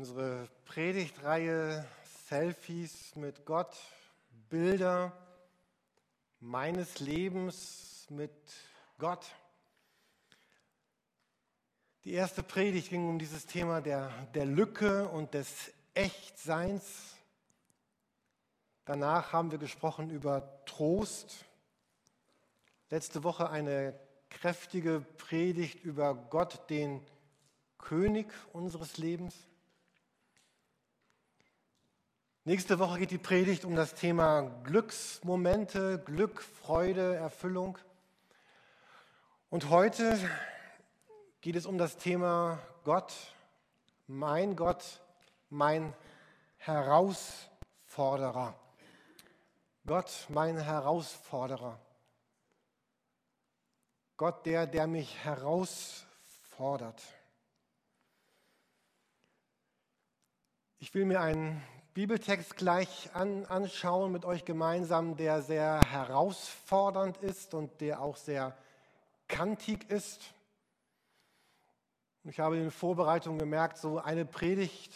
Unsere 0.00 0.48
Predigtreihe 0.64 1.86
Selfies 2.26 3.14
mit 3.16 3.44
Gott, 3.44 3.76
Bilder 4.48 5.12
meines 6.38 7.00
Lebens 7.00 8.06
mit 8.08 8.32
Gott. 8.96 9.26
Die 12.04 12.14
erste 12.14 12.42
Predigt 12.42 12.88
ging 12.88 13.10
um 13.10 13.18
dieses 13.18 13.44
Thema 13.44 13.82
der, 13.82 14.08
der 14.32 14.46
Lücke 14.46 15.06
und 15.06 15.34
des 15.34 15.70
Echtseins. 15.92 17.14
Danach 18.86 19.34
haben 19.34 19.50
wir 19.50 19.58
gesprochen 19.58 20.08
über 20.08 20.64
Trost. 20.64 21.44
Letzte 22.88 23.22
Woche 23.22 23.50
eine 23.50 24.00
kräftige 24.30 25.04
Predigt 25.18 25.84
über 25.84 26.14
Gott, 26.14 26.70
den 26.70 27.06
König 27.76 28.32
unseres 28.54 28.96
Lebens. 28.96 29.49
Nächste 32.44 32.78
Woche 32.78 33.00
geht 33.00 33.10
die 33.10 33.18
Predigt 33.18 33.66
um 33.66 33.76
das 33.76 33.94
Thema 33.94 34.40
Glücksmomente, 34.64 35.98
Glück, 35.98 36.40
Freude, 36.40 37.14
Erfüllung. 37.16 37.76
Und 39.50 39.68
heute 39.68 40.18
geht 41.42 41.54
es 41.54 41.66
um 41.66 41.76
das 41.76 41.98
Thema 41.98 42.58
Gott, 42.84 43.12
mein 44.06 44.56
Gott, 44.56 45.02
mein 45.50 45.92
Herausforderer. 46.56 48.54
Gott, 49.84 50.24
mein 50.30 50.56
Herausforderer. 50.56 51.78
Gott, 54.16 54.46
der, 54.46 54.66
der 54.66 54.86
mich 54.86 55.14
herausfordert. 55.24 57.02
Ich 60.78 60.94
will 60.94 61.04
mir 61.04 61.20
einen 61.20 61.62
Bibeltext 61.92 62.56
gleich 62.56 63.10
an, 63.14 63.46
anschauen 63.46 64.12
mit 64.12 64.24
euch 64.24 64.44
gemeinsam, 64.44 65.16
der 65.16 65.42
sehr 65.42 65.80
herausfordernd 65.90 67.16
ist 67.16 67.52
und 67.52 67.80
der 67.80 68.00
auch 68.00 68.16
sehr 68.16 68.56
kantig 69.26 69.90
ist. 69.90 70.22
ich 72.22 72.38
habe 72.38 72.56
in 72.56 72.62
den 72.62 72.70
Vorbereitungen 72.70 73.40
gemerkt, 73.40 73.76
so 73.76 73.98
eine 73.98 74.24
Predigt 74.24 74.94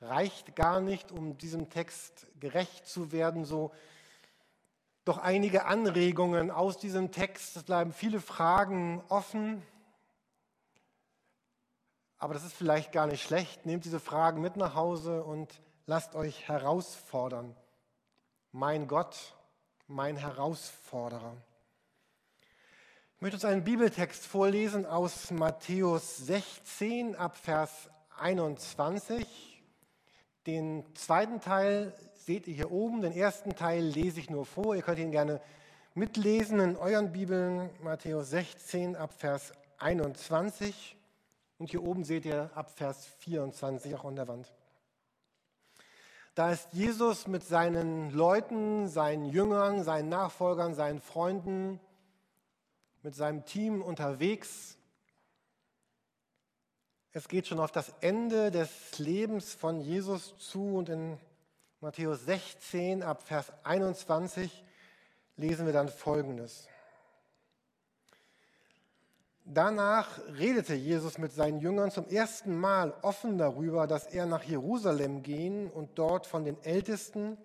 reicht 0.00 0.56
gar 0.56 0.80
nicht, 0.80 1.12
um 1.12 1.36
diesem 1.36 1.68
Text 1.68 2.26
gerecht 2.40 2.86
zu 2.86 3.12
werden. 3.12 3.44
So 3.44 3.70
doch 5.04 5.18
einige 5.18 5.66
Anregungen 5.66 6.50
aus 6.50 6.78
diesem 6.78 7.12
Text. 7.12 7.54
Es 7.54 7.64
bleiben 7.64 7.92
viele 7.92 8.20
Fragen 8.22 9.04
offen. 9.10 9.62
Aber 12.16 12.32
das 12.32 12.44
ist 12.44 12.54
vielleicht 12.54 12.92
gar 12.92 13.06
nicht 13.06 13.22
schlecht. 13.22 13.66
Nehmt 13.66 13.84
diese 13.84 14.00
Fragen 14.00 14.40
mit 14.40 14.56
nach 14.56 14.74
Hause 14.74 15.22
und 15.22 15.60
lasst 15.86 16.14
euch 16.14 16.48
herausfordern. 16.48 17.54
Mein 18.52 18.88
Gott, 18.88 19.34
mein 19.86 20.16
Herausforderer. 20.16 21.36
Ich 23.16 23.22
möchte 23.22 23.36
uns 23.36 23.44
einen 23.44 23.64
Bibeltext 23.64 24.26
vorlesen 24.26 24.84
aus 24.84 25.30
Matthäus 25.30 26.18
16 26.18 27.16
ab 27.16 27.36
Vers 27.38 27.88
21. 28.18 29.62
Den 30.46 30.84
zweiten 30.94 31.40
Teil 31.40 31.94
seht 32.14 32.46
ihr 32.46 32.54
hier 32.54 32.72
oben, 32.72 33.00
den 33.00 33.12
ersten 33.12 33.54
Teil 33.54 33.82
lese 33.82 34.20
ich 34.20 34.28
nur 34.28 34.44
vor. 34.44 34.74
Ihr 34.74 34.82
könnt 34.82 34.98
ihn 34.98 35.12
gerne 35.12 35.40
mitlesen 35.94 36.60
in 36.60 36.76
euren 36.76 37.12
Bibeln, 37.12 37.70
Matthäus 37.82 38.30
16 38.30 38.96
ab 38.96 39.12
Vers 39.12 39.52
21. 39.78 40.96
Und 41.58 41.70
hier 41.70 41.82
oben 41.82 42.04
seht 42.04 42.26
ihr 42.26 42.50
ab 42.54 42.70
Vers 42.70 43.06
24 43.20 43.94
auch 43.94 44.04
an 44.04 44.16
der 44.16 44.28
Wand. 44.28 44.52
Da 46.36 46.52
ist 46.52 46.68
Jesus 46.74 47.26
mit 47.26 47.44
seinen 47.44 48.10
Leuten, 48.10 48.88
seinen 48.88 49.24
Jüngern, 49.24 49.82
seinen 49.82 50.10
Nachfolgern, 50.10 50.74
seinen 50.74 51.00
Freunden, 51.00 51.80
mit 53.02 53.14
seinem 53.14 53.46
Team 53.46 53.80
unterwegs. 53.80 54.76
Es 57.12 57.28
geht 57.28 57.46
schon 57.46 57.58
auf 57.58 57.72
das 57.72 57.90
Ende 58.02 58.50
des 58.50 58.98
Lebens 58.98 59.54
von 59.54 59.80
Jesus 59.80 60.36
zu 60.36 60.76
und 60.76 60.90
in 60.90 61.16
Matthäus 61.80 62.26
16 62.26 63.02
ab 63.02 63.22
Vers 63.22 63.50
21 63.64 64.62
lesen 65.36 65.64
wir 65.64 65.72
dann 65.72 65.88
Folgendes. 65.88 66.68
Danach 69.48 70.18
redete 70.36 70.74
Jesus 70.74 71.18
mit 71.18 71.32
seinen 71.32 71.60
Jüngern 71.60 71.92
zum 71.92 72.08
ersten 72.08 72.58
Mal 72.58 72.92
offen 73.02 73.38
darüber, 73.38 73.86
dass 73.86 74.06
er 74.06 74.26
nach 74.26 74.42
Jerusalem 74.42 75.22
gehen 75.22 75.70
und 75.70 75.96
dort 76.00 76.26
von 76.26 76.44
den 76.44 76.60
Ältesten, 76.64 77.38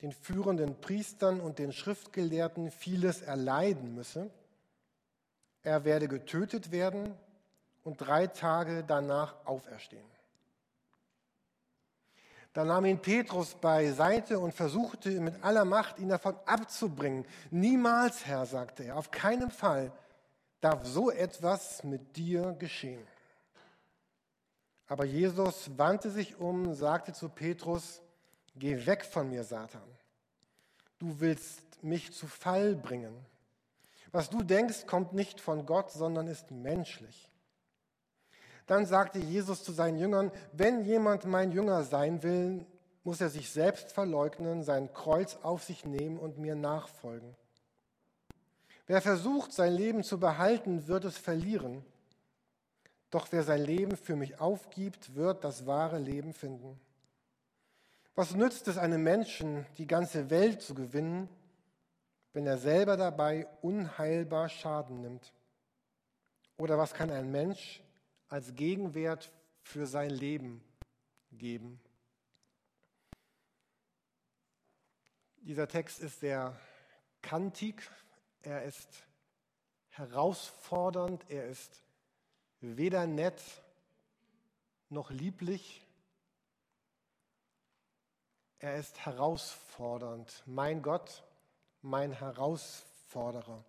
den 0.00 0.12
führenden 0.12 0.80
Priestern 0.80 1.40
und 1.40 1.58
den 1.58 1.72
Schriftgelehrten 1.72 2.70
vieles 2.70 3.20
erleiden 3.20 3.96
müsse. 3.96 4.30
Er 5.64 5.84
werde 5.84 6.06
getötet 6.06 6.70
werden 6.70 7.12
und 7.82 7.96
drei 7.96 8.28
Tage 8.28 8.84
danach 8.86 9.34
auferstehen. 9.44 10.06
Da 12.52 12.64
nahm 12.64 12.84
ihn 12.84 13.00
Petrus 13.00 13.56
beiseite 13.56 14.38
und 14.38 14.54
versuchte 14.54 15.10
mit 15.20 15.42
aller 15.42 15.64
Macht, 15.64 15.98
ihn 15.98 16.10
davon 16.10 16.36
abzubringen. 16.46 17.24
Niemals, 17.50 18.24
Herr, 18.24 18.46
sagte 18.46 18.84
er, 18.84 18.96
auf 18.96 19.10
keinen 19.10 19.50
Fall 19.50 19.90
darf 20.60 20.84
so 20.86 21.10
etwas 21.10 21.84
mit 21.84 22.16
dir 22.16 22.56
geschehen. 22.58 23.06
Aber 24.86 25.04
Jesus 25.04 25.70
wandte 25.76 26.10
sich 26.10 26.38
um 26.38 26.74
sagte 26.74 27.12
zu 27.12 27.28
Petrus, 27.28 28.00
geh 28.56 28.86
weg 28.86 29.04
von 29.04 29.28
mir, 29.28 29.44
Satan. 29.44 29.82
Du 30.98 31.20
willst 31.20 31.62
mich 31.82 32.12
zu 32.12 32.26
Fall 32.26 32.74
bringen. 32.74 33.14
Was 34.10 34.30
du 34.30 34.42
denkst, 34.42 34.86
kommt 34.86 35.12
nicht 35.12 35.40
von 35.40 35.66
Gott, 35.66 35.90
sondern 35.92 36.26
ist 36.26 36.50
menschlich. 36.50 37.30
Dann 38.66 38.86
sagte 38.86 39.18
Jesus 39.18 39.62
zu 39.62 39.72
seinen 39.72 39.98
Jüngern, 39.98 40.32
wenn 40.52 40.84
jemand 40.84 41.24
mein 41.24 41.52
Jünger 41.52 41.84
sein 41.84 42.22
will, 42.22 42.66
muss 43.04 43.20
er 43.20 43.30
sich 43.30 43.50
selbst 43.50 43.92
verleugnen, 43.92 44.62
sein 44.62 44.92
Kreuz 44.92 45.38
auf 45.42 45.62
sich 45.62 45.84
nehmen 45.84 46.18
und 46.18 46.38
mir 46.38 46.54
nachfolgen. 46.54 47.34
Wer 48.88 49.02
versucht, 49.02 49.52
sein 49.52 49.74
Leben 49.74 50.02
zu 50.02 50.18
behalten, 50.18 50.88
wird 50.88 51.04
es 51.04 51.18
verlieren. 51.18 51.84
Doch 53.10 53.28
wer 53.30 53.42
sein 53.42 53.60
Leben 53.60 53.98
für 53.98 54.16
mich 54.16 54.40
aufgibt, 54.40 55.14
wird 55.14 55.44
das 55.44 55.66
wahre 55.66 55.98
Leben 55.98 56.32
finden. 56.32 56.80
Was 58.14 58.34
nützt 58.34 58.66
es 58.66 58.78
einem 58.78 59.02
Menschen, 59.02 59.66
die 59.76 59.86
ganze 59.86 60.30
Welt 60.30 60.62
zu 60.62 60.74
gewinnen, 60.74 61.28
wenn 62.32 62.46
er 62.46 62.56
selber 62.56 62.96
dabei 62.96 63.46
unheilbar 63.60 64.48
Schaden 64.48 65.02
nimmt? 65.02 65.34
Oder 66.56 66.78
was 66.78 66.94
kann 66.94 67.10
ein 67.10 67.30
Mensch 67.30 67.82
als 68.28 68.54
Gegenwert 68.54 69.30
für 69.60 69.86
sein 69.86 70.10
Leben 70.10 70.64
geben? 71.32 71.78
Dieser 75.42 75.68
Text 75.68 76.00
ist 76.00 76.20
sehr 76.20 76.58
kantig, 77.20 77.82
er 78.42 78.64
ist 78.64 78.88
herausfordernd, 79.90 81.24
er 81.28 81.46
ist 81.46 81.82
weder 82.60 83.06
nett 83.06 83.40
noch 84.88 85.10
lieblich. 85.10 85.84
Er 88.60 88.76
ist 88.76 89.04
herausfordernd. 89.04 90.42
Mein 90.46 90.82
Gott, 90.82 91.22
mein 91.82 92.12
Herausforderer. 92.12 93.64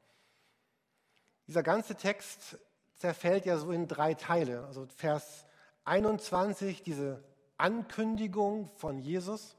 Dieser 1.47 1.63
ganze 1.63 1.95
Text 1.95 2.57
zerfällt 2.95 3.45
ja 3.45 3.57
so 3.57 3.71
in 3.71 3.87
drei 3.87 4.13
Teile. 4.13 4.65
Also 4.65 4.87
Vers 4.95 5.45
21, 5.85 6.83
diese 6.83 7.23
Ankündigung 7.57 8.69
von 8.77 8.99
Jesus. 8.99 9.55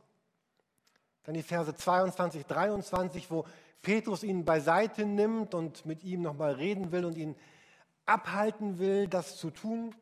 Dann 1.25 1.35
die 1.35 1.43
Verse 1.43 1.75
22, 1.75 2.47
23, 2.47 3.31
wo 3.31 3.47
Petrus 3.83 4.23
ihn 4.23 4.45
beiseite 4.45 5.07
nimmt 5.07 5.55
und 5.55 5.87
mit 5.87 6.05
ihm 6.05 6.23
nochmal 6.23 6.53
reden 6.53 6.93
will 6.93 7.05
und 7.05 7.17
ihn 7.17 7.35
abhalten 8.05 8.79
will, 8.79 9.09
das 9.09 9.37
zu 9.37 9.51
tun. 9.51 9.95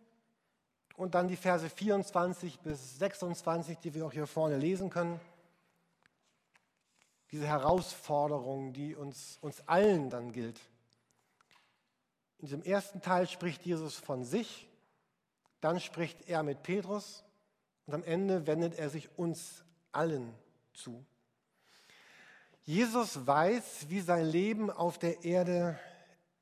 Und 0.97 1.15
dann 1.15 1.29
die 1.29 1.37
Verse 1.37 1.69
24 1.69 2.59
bis 2.61 2.99
26, 2.99 3.79
die 3.79 3.95
wir 3.95 4.07
auch 4.07 4.13
hier 4.13 4.27
vorne 4.27 4.57
lesen 4.57 4.91
können. 4.91 5.21
Diese 7.31 7.47
Herausforderung, 7.47 8.73
die 8.73 8.97
uns, 8.97 9.39
uns 9.41 9.67
allen 9.69 10.11
dann 10.11 10.33
gilt. 10.33 10.61
In 12.39 12.47
diesem 12.47 12.63
ersten 12.63 13.01
Teil 13.01 13.29
spricht 13.29 13.65
Jesus 13.65 13.97
von 13.97 14.25
sich, 14.25 14.69
dann 15.61 15.81
spricht 15.81 16.29
er 16.29 16.43
mit 16.43 16.63
Petrus 16.63 17.25
und 17.87 17.95
am 17.95 18.05
Ende 18.05 18.47
wendet 18.47 18.79
er 18.79 18.91
sich 18.91 19.17
uns 19.19 19.65
allen 19.93 20.33
zu. 20.73 21.05
Jesus 22.69 23.27
weiß, 23.27 23.87
wie 23.89 24.03
sein 24.03 24.27
Leben 24.27 24.71
auf 24.71 24.99
der 24.99 25.25
Erde 25.25 25.79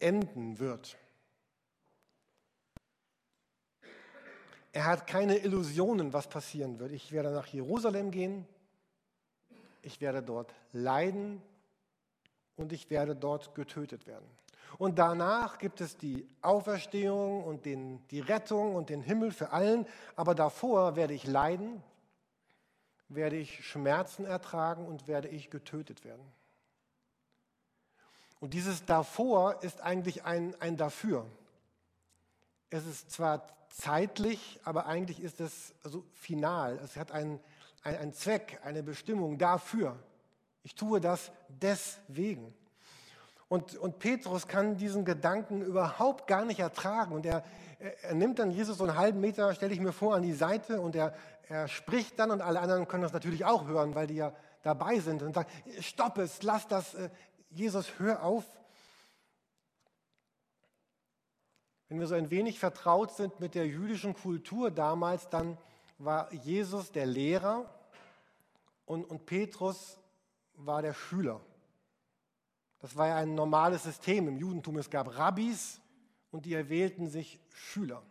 enden 0.00 0.58
wird. 0.58 0.96
Er 4.72 4.86
hat 4.86 5.06
keine 5.06 5.36
Illusionen, 5.36 6.12
was 6.12 6.26
passieren 6.26 6.80
wird. 6.80 6.90
Ich 6.90 7.12
werde 7.12 7.30
nach 7.30 7.46
Jerusalem 7.46 8.10
gehen, 8.10 8.44
ich 9.82 10.00
werde 10.00 10.20
dort 10.20 10.52
leiden 10.72 11.40
und 12.56 12.72
ich 12.72 12.90
werde 12.90 13.14
dort 13.14 13.54
getötet 13.54 14.08
werden. 14.08 14.26
Und 14.78 14.98
danach 14.98 15.58
gibt 15.58 15.80
es 15.80 15.96
die 15.96 16.26
Auferstehung 16.42 17.44
und 17.44 17.66
den, 17.66 18.04
die 18.08 18.18
Rettung 18.18 18.74
und 18.74 18.88
den 18.90 19.00
Himmel 19.00 19.30
für 19.30 19.52
allen. 19.52 19.86
Aber 20.16 20.34
davor 20.34 20.96
werde 20.96 21.14
ich 21.14 21.24
leiden, 21.24 21.84
werde 23.08 23.36
ich 23.36 23.66
Schmerzen 23.66 24.24
ertragen 24.24 24.86
und 24.86 25.06
werde 25.06 25.28
ich 25.28 25.50
getötet 25.50 26.04
werden. 26.04 26.24
Und 28.40 28.54
dieses 28.54 28.84
davor 28.84 29.62
ist 29.62 29.80
eigentlich 29.80 30.24
ein, 30.24 30.54
ein 30.60 30.76
dafür. 30.76 31.26
Es 32.70 32.86
ist 32.86 33.10
zwar 33.10 33.46
zeitlich, 33.70 34.60
aber 34.64 34.86
eigentlich 34.86 35.20
ist 35.20 35.40
es 35.40 35.74
also 35.82 36.04
final. 36.12 36.78
Es 36.84 36.96
hat 36.96 37.12
einen, 37.12 37.40
einen 37.82 38.12
Zweck, 38.12 38.60
eine 38.64 38.82
Bestimmung 38.82 39.38
dafür. 39.38 39.98
Ich 40.62 40.74
tue 40.74 41.00
das 41.00 41.30
deswegen. 41.48 42.54
Und, 43.48 43.76
und 43.76 43.98
Petrus 43.98 44.48
kann 44.48 44.76
diesen 44.76 45.04
Gedanken 45.04 45.62
überhaupt 45.62 46.26
gar 46.26 46.44
nicht 46.44 46.58
ertragen. 46.60 47.14
Und 47.14 47.26
er, 47.26 47.44
er 48.02 48.14
nimmt 48.14 48.38
dann 48.38 48.50
Jesus 48.50 48.78
so 48.78 48.84
einen 48.84 48.96
halben 48.96 49.20
Meter, 49.20 49.54
stelle 49.54 49.72
ich 49.72 49.80
mir 49.80 49.92
vor, 49.92 50.16
an 50.16 50.22
die 50.22 50.32
Seite 50.32 50.80
und 50.80 50.96
er, 50.96 51.14
er 51.48 51.68
spricht 51.68 52.18
dann 52.18 52.30
und 52.30 52.40
alle 52.40 52.60
anderen 52.60 52.88
können 52.88 53.04
das 53.04 53.12
natürlich 53.12 53.44
auch 53.44 53.66
hören, 53.66 53.94
weil 53.94 54.08
die 54.08 54.16
ja 54.16 54.32
dabei 54.62 54.98
sind 54.98 55.22
und 55.22 55.34
sagen, 55.34 55.48
stopp 55.80 56.18
es, 56.18 56.42
lass 56.42 56.66
das, 56.66 56.94
äh, 56.94 57.08
Jesus, 57.50 57.98
hör 57.98 58.24
auf. 58.24 58.44
Wenn 61.88 62.00
wir 62.00 62.08
so 62.08 62.16
ein 62.16 62.30
wenig 62.30 62.58
vertraut 62.58 63.12
sind 63.12 63.38
mit 63.38 63.54
der 63.54 63.68
jüdischen 63.68 64.14
Kultur 64.14 64.72
damals, 64.72 65.28
dann 65.28 65.56
war 65.98 66.32
Jesus 66.32 66.90
der 66.90 67.06
Lehrer 67.06 67.72
und, 68.86 69.04
und 69.04 69.24
Petrus 69.24 69.98
war 70.54 70.82
der 70.82 70.94
Schüler. 70.94 71.40
Das 72.80 72.96
war 72.96 73.08
ja 73.08 73.16
ein 73.16 73.34
normales 73.34 73.84
System 73.84 74.28
im 74.28 74.36
Judentum. 74.36 74.78
Es 74.78 74.90
gab 74.90 75.16
Rabbis 75.16 75.80
und 76.30 76.44
die 76.44 76.54
erwählten 76.54 77.08
sich 77.08 77.40
Schüler. 77.54 78.02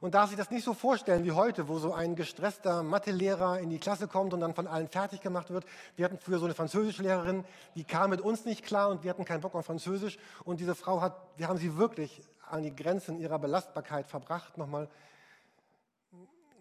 Und 0.00 0.14
darf 0.14 0.28
sich 0.28 0.36
das 0.36 0.50
nicht 0.50 0.64
so 0.64 0.74
vorstellen 0.74 1.24
wie 1.24 1.32
heute, 1.32 1.68
wo 1.68 1.78
so 1.78 1.94
ein 1.94 2.16
gestresster 2.16 2.82
Mathelehrer 2.82 3.60
in 3.60 3.70
die 3.70 3.78
Klasse 3.78 4.08
kommt 4.08 4.34
und 4.34 4.40
dann 4.40 4.54
von 4.54 4.66
allen 4.66 4.88
fertig 4.88 5.22
gemacht 5.22 5.50
wird. 5.50 5.64
Wir 5.94 6.04
hatten 6.04 6.18
früher 6.18 6.38
so 6.38 6.44
eine 6.44 6.54
Französischlehrerin, 6.54 7.44
die 7.74 7.84
kam 7.84 8.10
mit 8.10 8.20
uns 8.20 8.44
nicht 8.44 8.62
klar 8.62 8.90
und 8.90 9.04
wir 9.04 9.10
hatten 9.10 9.24
keinen 9.24 9.40
Bock 9.40 9.54
auf 9.54 9.64
Französisch. 9.64 10.18
Und 10.44 10.60
diese 10.60 10.74
Frau 10.74 11.00
hat, 11.00 11.16
wir 11.36 11.48
haben 11.48 11.58
sie 11.58 11.76
wirklich 11.78 12.22
an 12.50 12.62
die 12.62 12.74
Grenzen 12.74 13.18
ihrer 13.18 13.38
Belastbarkeit 13.38 14.06
verbracht. 14.06 14.58
Nochmal 14.58 14.88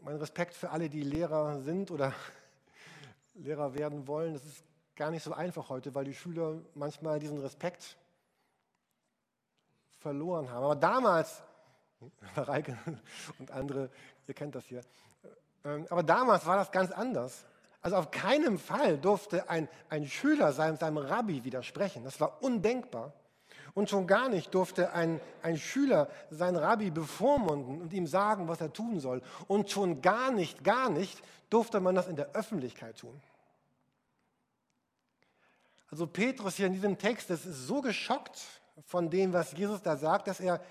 mein 0.01 0.15
Respekt 0.15 0.53
für 0.53 0.69
alle, 0.69 0.89
die 0.89 1.03
Lehrer 1.03 1.59
sind 1.59 1.91
oder 1.91 2.13
Lehrer 3.33 3.73
werden 3.73 4.07
wollen. 4.07 4.33
Das 4.33 4.45
ist 4.45 4.63
gar 4.95 5.11
nicht 5.11 5.23
so 5.23 5.33
einfach 5.33 5.69
heute, 5.69 5.93
weil 5.93 6.05
die 6.05 6.13
Schüler 6.13 6.61
manchmal 6.73 7.19
diesen 7.19 7.39
Respekt 7.39 7.97
verloren 9.99 10.49
haben. 10.49 10.63
Aber 10.63 10.75
damals, 10.75 11.41
Reike 12.35 12.77
und 13.39 13.51
andere, 13.51 13.89
ihr 14.27 14.33
kennt 14.33 14.55
das 14.55 14.65
hier, 14.65 14.81
ähm, 15.63 15.87
aber 15.89 16.03
damals 16.03 16.45
war 16.45 16.57
das 16.57 16.71
ganz 16.71 16.91
anders. 16.91 17.45
Also 17.81 17.97
auf 17.97 18.11
keinen 18.11 18.57
Fall 18.57 18.97
durfte 18.97 19.49
ein, 19.49 19.67
ein 19.89 20.07
Schüler 20.07 20.53
seinem, 20.53 20.77
seinem 20.77 20.97
Rabbi 20.97 21.43
widersprechen. 21.43 22.03
Das 22.03 22.19
war 22.19 22.41
undenkbar. 22.41 23.13
Und 23.75 23.89
schon 23.89 24.07
gar 24.07 24.29
nicht 24.29 24.53
durfte 24.55 24.93
ein, 24.93 25.19
ein 25.43 25.57
Schüler 25.57 26.07
seinen 26.29 26.55
Rabbi 26.55 26.91
bevormunden 26.91 27.81
und 27.81 27.93
ihm 27.93 28.07
sagen, 28.07 28.47
was 28.47 28.61
er 28.61 28.71
tun 28.71 28.99
soll. 28.99 29.21
Und 29.47 29.69
schon 29.69 30.01
gar 30.01 30.31
nicht, 30.31 30.63
gar 30.63 30.89
nicht 30.89 31.21
durfte 31.49 31.79
man 31.79 31.93
das 31.93 32.07
in 32.07 32.15
der 32.15 32.31
Öffentlichkeit 32.33 32.97
tun. 32.97 33.21
Also 35.95 36.07
Petrus 36.07 36.57
hier 36.57 36.65
in 36.65 36.73
diesem 36.73 36.97
Text, 36.97 37.29
das 37.29 37.45
ist 37.45 37.67
so 37.67 37.79
geschockt 37.79 38.43
von 38.83 39.09
dem, 39.09 39.31
was 39.31 39.53
Jesus 39.53 39.81
da 39.81 39.95
sagt, 39.95 40.27
dass 40.27 40.41
er 40.41 40.61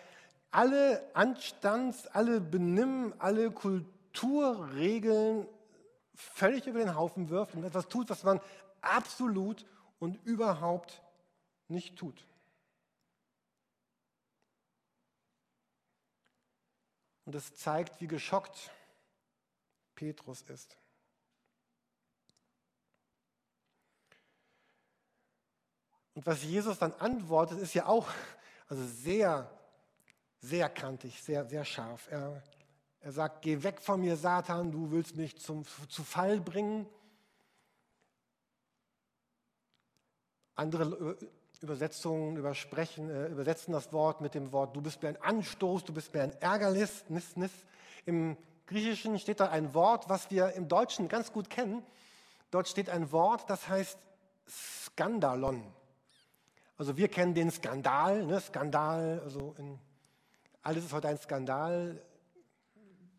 alle 0.50 1.02
Anstands-, 1.14 2.06
alle 2.08 2.42
Benimm-, 2.42 3.14
alle 3.18 3.50
Kulturregeln 3.50 5.48
völlig 6.14 6.66
über 6.66 6.80
den 6.80 6.94
Haufen 6.94 7.30
wirft 7.30 7.54
und 7.54 7.64
etwas 7.64 7.88
tut, 7.88 8.10
was 8.10 8.22
man 8.22 8.38
absolut 8.82 9.64
und 9.98 10.22
überhaupt 10.26 11.00
nicht 11.68 11.96
tut. 11.96 12.26
Und 17.24 17.34
es 17.34 17.54
zeigt, 17.54 17.98
wie 18.02 18.08
geschockt 18.08 18.70
Petrus 19.94 20.42
ist. 20.42 20.76
Und 26.14 26.26
was 26.26 26.42
Jesus 26.44 26.78
dann 26.78 26.92
antwortet, 26.94 27.58
ist 27.58 27.74
ja 27.74 27.86
auch 27.86 28.08
also 28.68 28.84
sehr, 28.86 29.50
sehr 30.40 30.68
kantig, 30.68 31.20
sehr, 31.22 31.44
sehr 31.44 31.64
scharf. 31.64 32.08
Er, 32.10 32.42
er 33.00 33.12
sagt, 33.12 33.42
geh 33.42 33.62
weg 33.62 33.80
von 33.80 34.00
mir, 34.00 34.16
Satan, 34.16 34.70
du 34.70 34.90
willst 34.90 35.16
mich 35.16 35.38
zum, 35.38 35.64
zu 35.88 36.04
Fall 36.04 36.40
bringen. 36.40 36.86
Andere 40.54 41.16
Übersetzungen 41.60 42.36
übersprechen, 42.36 43.10
äh, 43.10 43.26
übersetzen 43.26 43.72
das 43.72 43.92
Wort 43.92 44.20
mit 44.20 44.34
dem 44.34 44.52
Wort, 44.52 44.76
du 44.76 44.80
bist 44.80 45.02
mir 45.02 45.08
ein 45.08 45.20
Anstoß, 45.20 45.84
du 45.84 45.92
bist 45.92 46.14
mir 46.14 46.22
ein 46.22 46.32
Ärgernis. 46.40 47.04
Nis, 47.08 47.36
nis. 47.36 47.52
Im 48.06 48.36
Griechischen 48.66 49.18
steht 49.18 49.40
da 49.40 49.48
ein 49.48 49.74
Wort, 49.74 50.08
was 50.08 50.30
wir 50.30 50.52
im 50.52 50.68
Deutschen 50.68 51.08
ganz 51.08 51.32
gut 51.32 51.50
kennen. 51.50 51.82
Dort 52.50 52.68
steht 52.68 52.88
ein 52.88 53.10
Wort, 53.10 53.50
das 53.50 53.68
heißt 53.68 53.98
Skandalon. 54.46 55.64
Also 56.76 56.96
wir 56.96 57.08
kennen 57.08 57.34
den 57.34 57.50
Skandal, 57.50 58.26
ne? 58.26 58.40
Skandal, 58.40 59.20
also 59.24 59.54
in, 59.58 59.78
alles 60.62 60.84
ist 60.84 60.92
heute 60.92 61.08
ein 61.08 61.18
Skandal. 61.18 62.02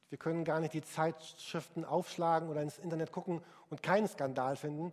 Wir 0.10 0.18
können 0.18 0.44
gar 0.44 0.60
nicht 0.60 0.74
die 0.74 0.82
Zeitschriften 0.82 1.86
aufschlagen 1.86 2.50
oder 2.50 2.62
ins 2.62 2.78
Internet 2.78 3.12
gucken 3.12 3.42
und 3.70 3.82
keinen 3.82 4.08
Skandal 4.08 4.58
finden. 4.58 4.92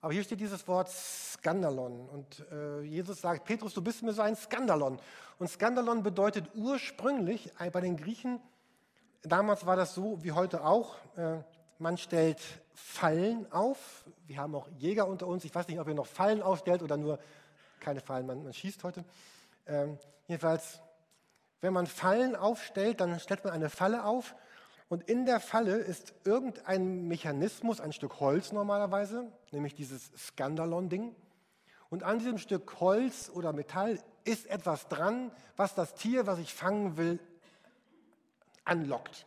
Aber 0.00 0.12
hier 0.12 0.22
steht 0.22 0.40
dieses 0.40 0.66
Wort 0.68 0.88
Skandalon. 0.88 2.08
Und 2.08 2.46
äh, 2.50 2.80
Jesus 2.82 3.20
sagt, 3.20 3.44
Petrus, 3.44 3.74
du 3.74 3.82
bist 3.82 4.02
mir 4.02 4.12
so 4.12 4.22
ein 4.22 4.36
Skandalon. 4.36 4.98
Und 5.38 5.50
Skandalon 5.50 6.02
bedeutet 6.02 6.50
ursprünglich 6.54 7.52
äh, 7.58 7.70
bei 7.70 7.80
den 7.80 7.96
Griechen, 7.96 8.40
damals 9.22 9.66
war 9.66 9.76
das 9.76 9.94
so 9.94 10.22
wie 10.22 10.32
heute 10.32 10.64
auch, 10.64 10.96
äh, 11.16 11.38
man 11.78 11.98
stellt 11.98 12.40
Fallen 12.72 13.50
auf. 13.52 14.04
Wir 14.26 14.38
haben 14.38 14.54
auch 14.54 14.68
Jäger 14.78 15.06
unter 15.06 15.26
uns. 15.26 15.44
Ich 15.44 15.54
weiß 15.54 15.68
nicht, 15.68 15.80
ob 15.80 15.88
ihr 15.88 15.94
noch 15.94 16.06
Fallen 16.06 16.42
aufstellt 16.42 16.82
oder 16.82 16.96
nur 16.96 17.18
keine 17.80 18.00
Fallen, 18.00 18.26
man, 18.26 18.44
man 18.44 18.52
schießt 18.52 18.84
heute. 18.84 19.04
Ähm, 19.66 19.98
jedenfalls, 20.26 20.80
wenn 21.60 21.72
man 21.72 21.86
Fallen 21.86 22.36
aufstellt, 22.36 23.00
dann 23.00 23.18
stellt 23.20 23.44
man 23.44 23.52
eine 23.52 23.70
Falle 23.70 24.04
auf 24.04 24.34
und 24.90 25.08
in 25.08 25.24
der 25.24 25.38
Falle 25.38 25.76
ist 25.76 26.14
irgendein 26.24 27.06
Mechanismus, 27.06 27.80
ein 27.80 27.92
Stück 27.92 28.18
Holz 28.18 28.50
normalerweise, 28.50 29.30
nämlich 29.52 29.76
dieses 29.76 30.10
Skandalon-Ding. 30.16 31.14
Und 31.90 32.02
an 32.02 32.18
diesem 32.18 32.38
Stück 32.38 32.80
Holz 32.80 33.30
oder 33.32 33.52
Metall 33.52 34.00
ist 34.24 34.46
etwas 34.46 34.88
dran, 34.88 35.30
was 35.56 35.76
das 35.76 35.94
Tier, 35.94 36.26
was 36.26 36.40
ich 36.40 36.52
fangen 36.52 36.96
will, 36.96 37.20
anlockt. 38.64 39.26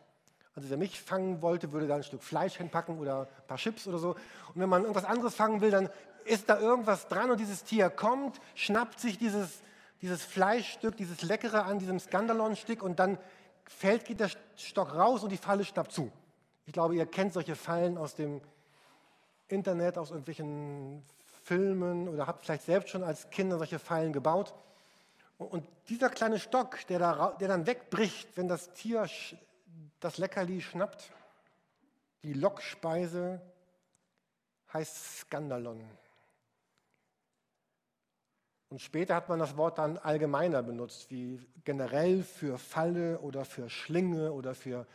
Also 0.56 0.70
wer 0.70 0.76
mich 0.76 1.00
fangen 1.00 1.42
wollte, 1.42 1.72
würde 1.72 1.88
da 1.88 1.96
ein 1.96 2.04
Stück 2.04 2.22
Fleisch 2.22 2.56
hinpacken 2.56 2.98
oder 2.98 3.22
ein 3.22 3.46
paar 3.48 3.56
Chips 3.58 3.88
oder 3.88 3.98
so. 3.98 4.10
Und 4.10 4.60
wenn 4.60 4.68
man 4.68 4.82
irgendwas 4.82 5.04
anderes 5.04 5.34
fangen 5.34 5.60
will, 5.60 5.70
dann 5.70 5.88
ist 6.24 6.48
da 6.48 6.58
irgendwas 6.58 7.08
dran 7.08 7.30
und 7.30 7.40
dieses 7.40 7.64
Tier 7.64 7.90
kommt, 7.90 8.40
schnappt 8.54 9.00
sich 9.00 9.18
dieses, 9.18 9.62
dieses 10.00 10.22
Fleischstück, 10.22 10.96
dieses 10.96 11.22
Leckere 11.22 11.64
an 11.64 11.78
diesem 11.78 11.98
Skandalonstück 11.98 12.82
und 12.82 12.98
dann 12.98 13.18
fällt, 13.64 14.04
geht 14.04 14.20
der 14.20 14.30
Stock 14.56 14.94
raus 14.94 15.24
und 15.24 15.30
die 15.30 15.36
Falle 15.36 15.64
schnappt 15.64 15.92
zu. 15.92 16.10
Ich 16.66 16.72
glaube, 16.72 16.94
ihr 16.94 17.06
kennt 17.06 17.32
solche 17.32 17.56
Fallen 17.56 17.98
aus 17.98 18.14
dem 18.14 18.40
Internet, 19.48 19.98
aus 19.98 20.10
irgendwelchen 20.10 21.02
Filmen 21.42 22.08
oder 22.08 22.26
habt 22.26 22.44
vielleicht 22.44 22.64
selbst 22.64 22.90
schon 22.90 23.02
als 23.02 23.28
Kinder 23.30 23.58
solche 23.58 23.78
Fallen 23.78 24.12
gebaut. 24.12 24.54
Und 25.36 25.66
dieser 25.88 26.08
kleine 26.08 26.38
Stock, 26.38 26.78
der, 26.88 26.98
da, 27.00 27.36
der 27.38 27.48
dann 27.48 27.66
wegbricht, 27.66 28.36
wenn 28.36 28.48
das 28.48 28.72
Tier 28.72 29.06
das 30.04 30.18
Leckerli 30.18 30.60
schnappt, 30.60 31.10
die 32.24 32.34
Lockspeise 32.34 33.40
heißt 34.70 35.20
Skandalon. 35.20 35.82
Und 38.68 38.82
später 38.82 39.14
hat 39.14 39.30
man 39.30 39.38
das 39.38 39.56
Wort 39.56 39.78
dann 39.78 39.96
allgemeiner 39.96 40.62
benutzt, 40.62 41.10
wie 41.10 41.40
generell 41.64 42.22
für 42.22 42.58
Falle 42.58 43.18
oder 43.20 43.46
für 43.46 43.70
Schlinge 43.70 44.32
oder 44.32 44.54
für 44.54 44.86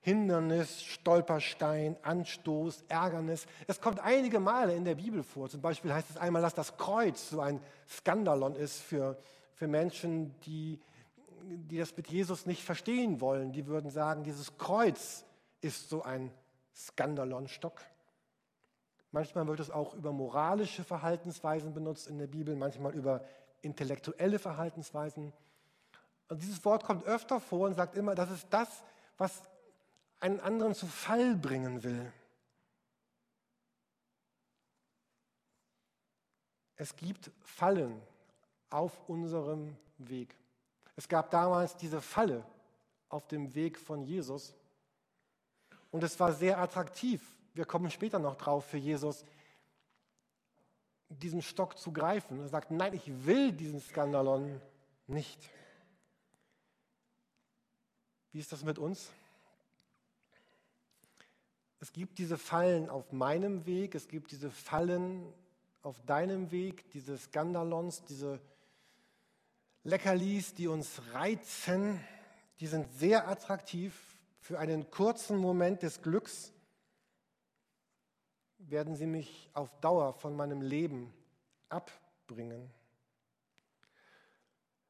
Hindernis, 0.00 0.82
Stolperstein, 0.82 1.96
Anstoß, 2.02 2.84
Ärgernis. 2.88 3.46
Es 3.68 3.80
kommt 3.80 4.00
einige 4.00 4.38
Male 4.38 4.74
in 4.74 4.84
der 4.84 4.96
Bibel 4.96 5.22
vor. 5.22 5.48
Zum 5.48 5.62
Beispiel 5.62 5.94
heißt 5.94 6.10
es 6.10 6.18
einmal, 6.18 6.42
dass 6.42 6.54
das 6.54 6.76
Kreuz 6.76 7.30
so 7.30 7.40
ein 7.40 7.58
Skandalon 7.88 8.54
ist 8.54 8.82
für, 8.82 9.16
für 9.54 9.66
Menschen, 9.66 10.38
die 10.40 10.78
die 11.56 11.78
das 11.78 11.96
mit 11.96 12.08
Jesus 12.08 12.46
nicht 12.46 12.64
verstehen 12.64 13.20
wollen, 13.20 13.52
die 13.52 13.66
würden 13.66 13.90
sagen, 13.90 14.24
dieses 14.24 14.56
Kreuz 14.58 15.24
ist 15.60 15.88
so 15.88 16.02
ein 16.02 16.32
Skandalonstock. 16.74 17.80
Manchmal 19.10 19.46
wird 19.46 19.60
es 19.60 19.70
auch 19.70 19.94
über 19.94 20.12
moralische 20.12 20.84
Verhaltensweisen 20.84 21.74
benutzt 21.74 22.06
in 22.06 22.18
der 22.18 22.26
Bibel, 22.26 22.56
manchmal 22.56 22.94
über 22.94 23.24
intellektuelle 23.60 24.38
Verhaltensweisen. 24.38 25.32
Und 26.28 26.42
dieses 26.42 26.64
Wort 26.64 26.84
kommt 26.84 27.04
öfter 27.04 27.40
vor 27.40 27.68
und 27.68 27.74
sagt 27.74 27.94
immer, 27.96 28.14
das 28.14 28.30
ist 28.30 28.46
das, 28.50 28.82
was 29.18 29.42
einen 30.18 30.40
anderen 30.40 30.74
zu 30.74 30.86
Fall 30.86 31.36
bringen 31.36 31.82
will. 31.82 32.12
Es 36.76 36.96
gibt 36.96 37.30
Fallen 37.42 38.00
auf 38.70 39.08
unserem 39.08 39.76
Weg. 39.98 40.34
Es 40.96 41.08
gab 41.08 41.30
damals 41.30 41.76
diese 41.76 42.00
Falle 42.00 42.44
auf 43.08 43.26
dem 43.26 43.54
Weg 43.54 43.78
von 43.78 44.02
Jesus. 44.02 44.54
Und 45.90 46.02
es 46.02 46.18
war 46.18 46.32
sehr 46.32 46.58
attraktiv, 46.58 47.22
wir 47.54 47.66
kommen 47.66 47.90
später 47.90 48.18
noch 48.18 48.36
drauf, 48.36 48.64
für 48.64 48.78
Jesus, 48.78 49.24
diesen 51.08 51.42
Stock 51.42 51.76
zu 51.76 51.92
greifen. 51.92 52.40
Er 52.40 52.48
sagt, 52.48 52.70
nein, 52.70 52.94
ich 52.94 53.26
will 53.26 53.52
diesen 53.52 53.80
Skandalon 53.80 54.60
nicht. 55.06 55.50
Wie 58.32 58.38
ist 58.38 58.52
das 58.52 58.64
mit 58.64 58.78
uns? 58.78 59.10
Es 61.80 61.92
gibt 61.92 62.18
diese 62.18 62.38
Fallen 62.38 62.88
auf 62.88 63.12
meinem 63.12 63.66
Weg, 63.66 63.94
es 63.94 64.08
gibt 64.08 64.30
diese 64.30 64.50
Fallen 64.50 65.30
auf 65.82 66.00
deinem 66.06 66.50
Weg, 66.50 66.90
diese 66.92 67.18
Skandalons, 67.18 68.04
diese 68.04 68.40
Leckerlis, 69.84 70.54
die 70.54 70.68
uns 70.68 71.02
reizen, 71.12 72.00
die 72.60 72.66
sind 72.66 72.92
sehr 72.92 73.28
attraktiv. 73.28 73.94
Für 74.40 74.58
einen 74.58 74.90
kurzen 74.90 75.36
Moment 75.36 75.82
des 75.82 76.02
Glücks 76.02 76.52
werden 78.58 78.94
sie 78.94 79.06
mich 79.06 79.50
auf 79.54 79.70
Dauer 79.80 80.12
von 80.14 80.36
meinem 80.36 80.62
Leben 80.62 81.12
abbringen. 81.68 82.70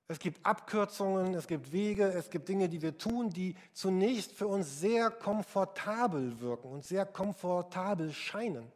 Es 0.08 0.18
gibt 0.18 0.44
Abkürzungen, 0.44 1.32
es 1.32 1.46
gibt 1.46 1.72
Wege, 1.72 2.04
es 2.04 2.28
gibt 2.28 2.48
Dinge, 2.48 2.68
die 2.68 2.82
wir 2.82 2.98
tun, 2.98 3.30
die 3.30 3.56
zunächst 3.72 4.32
für 4.32 4.46
uns 4.46 4.80
sehr 4.80 5.10
komfortabel 5.10 6.38
wirken 6.40 6.70
und 6.70 6.84
sehr 6.84 7.06
komfortabel 7.06 8.12
scheinen. 8.12 8.70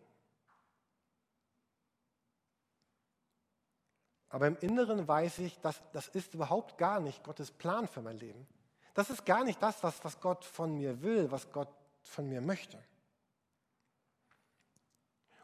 Aber 4.28 4.46
im 4.46 4.56
Inneren 4.60 5.06
weiß 5.06 5.38
ich, 5.38 5.58
dass 5.60 5.80
das 5.92 6.08
ist 6.08 6.34
überhaupt 6.34 6.78
gar 6.78 7.00
nicht 7.00 7.22
Gottes 7.22 7.50
Plan 7.50 7.86
für 7.86 8.02
mein 8.02 8.18
Leben. 8.18 8.46
Das 8.94 9.10
ist 9.10 9.24
gar 9.26 9.44
nicht 9.44 9.62
das, 9.62 9.82
was, 9.82 10.02
was 10.04 10.20
Gott 10.20 10.44
von 10.44 10.76
mir 10.76 11.02
will, 11.02 11.30
was 11.30 11.52
Gott 11.52 11.68
von 12.02 12.28
mir 12.28 12.40
möchte. 12.40 12.78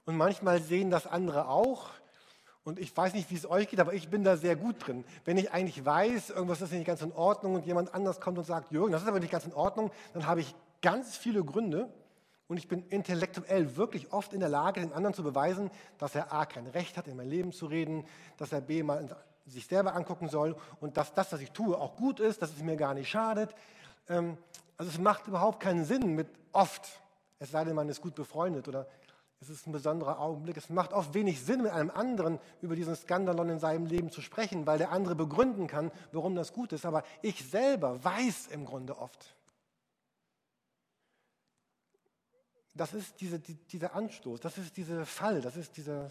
Und 0.04 0.16
manchmal 0.16 0.60
sehen 0.60 0.90
das 0.90 1.06
andere 1.06 1.48
auch. 1.48 1.90
Und 2.64 2.78
ich 2.78 2.96
weiß 2.96 3.14
nicht, 3.14 3.30
wie 3.30 3.34
es 3.34 3.48
euch 3.48 3.68
geht, 3.68 3.80
aber 3.80 3.92
ich 3.92 4.08
bin 4.08 4.24
da 4.24 4.36
sehr 4.36 4.56
gut 4.56 4.86
drin. 4.86 5.04
Wenn 5.24 5.36
ich 5.36 5.52
eigentlich 5.52 5.84
weiß, 5.84 6.30
irgendwas 6.30 6.60
ist 6.60 6.72
nicht 6.72 6.86
ganz 6.86 7.02
in 7.02 7.12
Ordnung 7.12 7.54
und 7.54 7.66
jemand 7.66 7.92
anders 7.92 8.20
kommt 8.20 8.38
und 8.38 8.44
sagt, 8.44 8.70
Jürgen, 8.70 8.92
das 8.92 9.02
ist 9.02 9.08
aber 9.08 9.20
nicht 9.20 9.32
ganz 9.32 9.44
in 9.44 9.52
Ordnung, 9.52 9.90
dann 10.12 10.26
habe 10.26 10.40
ich 10.40 10.54
ganz 10.80 11.16
viele 11.16 11.44
Gründe, 11.44 11.92
und 12.52 12.58
ich 12.58 12.68
bin 12.68 12.84
intellektuell 12.90 13.78
wirklich 13.78 14.12
oft 14.12 14.34
in 14.34 14.40
der 14.40 14.50
Lage, 14.50 14.82
den 14.82 14.92
anderen 14.92 15.14
zu 15.14 15.22
beweisen, 15.22 15.70
dass 15.96 16.14
er 16.14 16.34
A, 16.34 16.44
kein 16.44 16.66
Recht 16.66 16.98
hat, 16.98 17.08
in 17.08 17.16
mein 17.16 17.30
Leben 17.30 17.50
zu 17.50 17.64
reden, 17.64 18.04
dass 18.36 18.52
er 18.52 18.60
B, 18.60 18.82
mal 18.82 19.08
sich 19.46 19.66
selber 19.66 19.94
angucken 19.94 20.28
soll 20.28 20.54
und 20.78 20.98
dass 20.98 21.14
das, 21.14 21.32
was 21.32 21.40
ich 21.40 21.52
tue, 21.52 21.74
auch 21.74 21.96
gut 21.96 22.20
ist, 22.20 22.42
dass 22.42 22.50
es 22.52 22.62
mir 22.62 22.76
gar 22.76 22.92
nicht 22.92 23.08
schadet. 23.08 23.54
Ähm, 24.06 24.36
also 24.76 24.92
es 24.92 24.98
macht 24.98 25.28
überhaupt 25.28 25.60
keinen 25.60 25.86
Sinn 25.86 26.14
mit 26.14 26.28
oft, 26.52 27.00
es 27.38 27.52
sei 27.52 27.64
denn, 27.64 27.74
man 27.74 27.88
ist 27.88 28.02
gut 28.02 28.14
befreundet 28.14 28.68
oder 28.68 28.86
es 29.40 29.48
ist 29.48 29.66
ein 29.66 29.72
besonderer 29.72 30.20
Augenblick. 30.20 30.58
Es 30.58 30.68
macht 30.68 30.92
oft 30.92 31.14
wenig 31.14 31.42
Sinn, 31.42 31.62
mit 31.62 31.72
einem 31.72 31.90
anderen 31.90 32.38
über 32.60 32.76
diesen 32.76 32.94
Skandalon 32.94 33.48
in 33.48 33.60
seinem 33.60 33.86
Leben 33.86 34.10
zu 34.10 34.20
sprechen, 34.20 34.66
weil 34.66 34.76
der 34.76 34.92
andere 34.92 35.14
begründen 35.14 35.68
kann, 35.68 35.90
warum 36.12 36.34
das 36.34 36.52
gut 36.52 36.74
ist. 36.74 36.84
Aber 36.84 37.02
ich 37.22 37.48
selber 37.48 38.04
weiß 38.04 38.48
im 38.48 38.66
Grunde 38.66 38.98
oft, 38.98 39.34
das 42.74 42.94
ist 42.94 43.20
diese, 43.20 43.38
die, 43.38 43.54
dieser 43.54 43.94
Anstoß, 43.94 44.40
das 44.40 44.58
ist 44.58 44.76
dieser 44.76 45.04
Fall, 45.04 45.40
das 45.40 45.56
ist 45.56 45.76
dieser, 45.76 46.10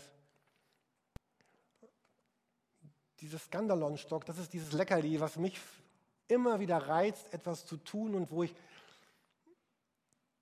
dieses 3.20 3.44
Skandalonstock, 3.46 4.25
das 4.25 4.38
ist 4.38 4.53
dieses 4.53 4.72
Leckerli, 4.74 5.20
was 5.20 5.38
mich 5.38 5.60
immer 6.27 6.60
wieder 6.60 6.77
reizt, 6.77 7.34
etwas 7.34 7.65
zu 7.65 7.77
tun 7.77 8.15
und 8.15 8.32
wo 8.32 8.44
ich, 8.44 8.56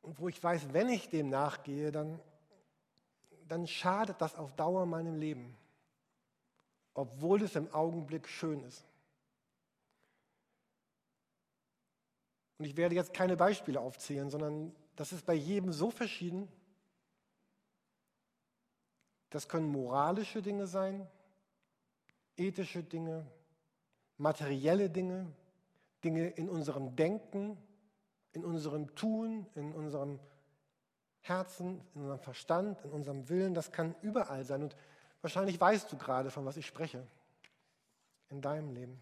wo 0.02 0.28
ich 0.28 0.42
weiß, 0.42 0.74
wenn 0.74 0.90
ich 0.90 1.10
dem 1.10 1.30
nachgehe, 1.30 1.92
dann, 1.92 2.20
dann 3.48 3.66
schadet 3.68 4.22
das 4.22 4.36
auf 4.36 4.54
Dauer 4.56 4.86
meinem 4.86 5.16
Leben, 5.16 5.58
obwohl 6.94 7.42
es 7.44 7.56
im 7.56 7.74
Augenblick 7.74 8.28
schön 8.28 8.64
ist. 8.64 8.86
Und 12.58 12.66
ich 12.66 12.76
werde 12.76 12.94
jetzt 12.94 13.14
keine 13.14 13.38
Beispiele 13.38 13.80
aufzählen, 13.80 14.30
sondern 14.30 14.76
das 15.00 15.14
ist 15.14 15.26
bei 15.26 15.34
jedem 15.34 15.72
so 15.72 15.92
verschieden. 15.92 16.50
Das 19.30 19.48
können 19.48 19.72
moralische 19.72 20.42
Dinge 20.42 20.68
sein, 20.68 21.08
ethische 22.36 22.84
Dinge, 22.84 23.26
materielle 24.18 24.90
Dinge, 24.90 25.26
Dinge 26.04 26.28
in 26.32 26.50
unserem 26.50 26.98
Denken, 26.98 27.58
in 28.34 28.44
unserem 28.44 28.94
Tun, 28.96 29.48
in 29.56 29.72
unserem 29.72 30.20
Herzen, 31.22 31.80
in 31.96 32.02
unserem 32.02 32.20
Verstand, 32.20 32.84
in 32.84 32.92
unserem 32.92 33.30
Willen. 33.30 33.54
Das 33.54 33.72
kann 33.72 33.96
überall 34.02 34.44
sein. 34.44 34.64
Und 34.64 34.76
wahrscheinlich 35.22 35.62
weißt 35.62 35.90
du 35.90 35.98
gerade, 35.98 36.30
von 36.30 36.44
was 36.44 36.58
ich 36.58 36.66
spreche, 36.66 37.08
in 38.28 38.42
deinem 38.42 38.74
Leben. 38.74 39.02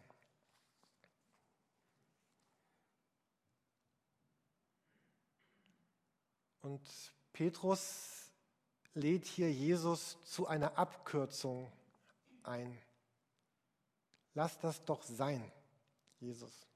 Und 6.67 6.81
Petrus 7.31 8.29
lädt 8.93 9.25
hier 9.25 9.49
Jesus 9.49 10.17
zu 10.25 10.47
einer 10.47 10.77
Abkürzung 10.77 11.71
ein. 12.43 12.77
Lass 14.33 14.59
das 14.59 14.83
doch 14.83 15.01
sein, 15.01 15.49
Jesus. 16.19 16.67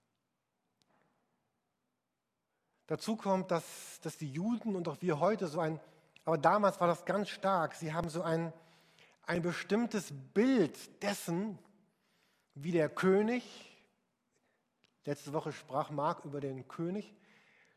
Dazu 2.87 3.17
kommt, 3.17 3.51
dass, 3.51 3.99
dass 4.01 4.17
die 4.17 4.31
Juden 4.31 4.77
und 4.77 4.87
auch 4.87 5.01
wir 5.01 5.19
heute 5.19 5.49
so 5.49 5.59
ein, 5.59 5.77
aber 6.23 6.37
damals 6.37 6.79
war 6.79 6.87
das 6.87 7.03
ganz 7.03 7.27
stark, 7.27 7.75
sie 7.75 7.91
haben 7.91 8.07
so 8.07 8.21
ein, 8.21 8.53
ein 9.23 9.41
bestimmtes 9.41 10.13
Bild 10.33 11.03
dessen, 11.03 11.59
wie 12.53 12.71
der 12.71 12.87
König, 12.87 13.43
letzte 15.03 15.33
Woche 15.33 15.51
sprach 15.51 15.89
Mark 15.89 16.23
über 16.23 16.39
den 16.39 16.65
König, 16.69 17.13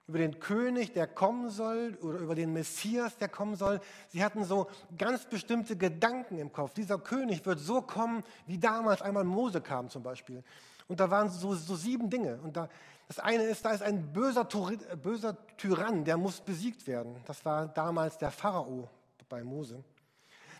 über 0.07 0.19
den 0.19 0.39
König, 0.39 0.93
der 0.93 1.07
kommen 1.07 1.49
soll, 1.51 1.97
oder 2.03 2.19
über 2.19 2.35
den 2.35 2.53
Messias, 2.53 3.17
der 3.17 3.29
kommen 3.29 3.57
soll. 3.57 3.81
Sie 4.09 4.23
hatten 4.23 4.45
so 4.45 4.69
ganz 4.99 5.25
bestimmte 5.25 5.77
Gedanken 5.77 6.39
im 6.39 6.53
Kopf. 6.53 6.75
Dieser 6.75 6.99
König 6.99 7.45
wird 7.47 7.59
so 7.59 7.81
kommen, 7.81 8.23
wie 8.47 8.59
damals 8.59 9.01
einmal 9.01 9.25
Mose 9.25 9.63
kam 9.63 9.89
zum 9.89 10.03
Beispiel. 10.03 10.45
Und 10.89 11.01
da 11.01 11.11
waren 11.11 11.31
so, 11.31 11.55
so 11.55 11.75
sieben 11.75 12.11
Dinge. 12.11 12.39
Und 12.43 12.57
da, 12.57 12.69
das 13.09 13.19
eine 13.19 13.45
ist, 13.45 13.65
da 13.65 13.71
ist 13.71 13.83
ein 13.83 14.13
böser, 14.13 14.45
böser 14.45 15.37
Tyrann, 15.57 16.05
der 16.05 16.19
muss 16.19 16.41
besiegt 16.41 16.87
werden. 16.87 17.17
Das 17.25 17.45
war 17.47 17.69
damals 17.69 18.19
der 18.19 18.31
Pharao 18.31 18.91
bei 19.31 19.43
Mose. 19.43 19.83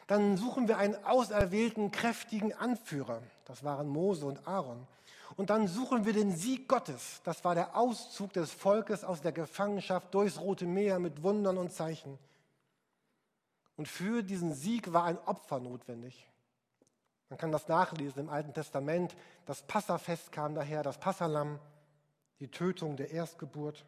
Dann 0.07 0.37
suchen 0.37 0.69
wir 0.69 0.79
einen 0.79 1.03
auserwählten, 1.05 1.91
kräftigen 1.91 2.53
Anführer. 2.55 3.23
Das 3.45 3.65
waren 3.65 3.89
Mose 3.89 4.27
und 4.27 4.47
Aaron. 4.47 4.87
Und 5.37 5.51
dann 5.51 5.67
suchen 5.67 6.05
wir 6.05 6.13
den 6.13 6.35
Sieg 6.35 6.69
Gottes. 6.69 7.21
Das 7.25 7.45
war 7.45 7.55
der 7.55 7.77
Auszug 7.77 8.33
des 8.33 8.53
Volkes 8.53 9.03
aus 9.03 9.21
der 9.21 9.33
Gefangenschaft 9.33 10.15
durchs 10.15 10.41
Rote 10.41 10.67
Meer 10.67 10.99
mit 10.99 11.23
Wundern 11.23 11.59
und 11.59 11.73
Zeichen. 11.73 12.19
Und 13.77 13.89
für 13.89 14.23
diesen 14.23 14.55
Sieg 14.55 14.93
war 14.93 15.05
ein 15.05 15.19
Opfer 15.19 15.59
notwendig. 15.59 16.29
Man 17.29 17.39
kann 17.39 17.51
das 17.51 17.67
nachlesen 17.67 18.21
im 18.21 18.29
Alten 18.29 18.55
Testament. 18.55 19.17
Das 19.47 19.63
Passafest 19.63 20.31
kam 20.31 20.55
daher, 20.55 20.85
das 20.85 20.99
Passalam, 20.99 21.59
die 22.39 22.49
Tötung 22.49 22.97
der 22.97 23.11
Erstgeburt. 23.11 23.85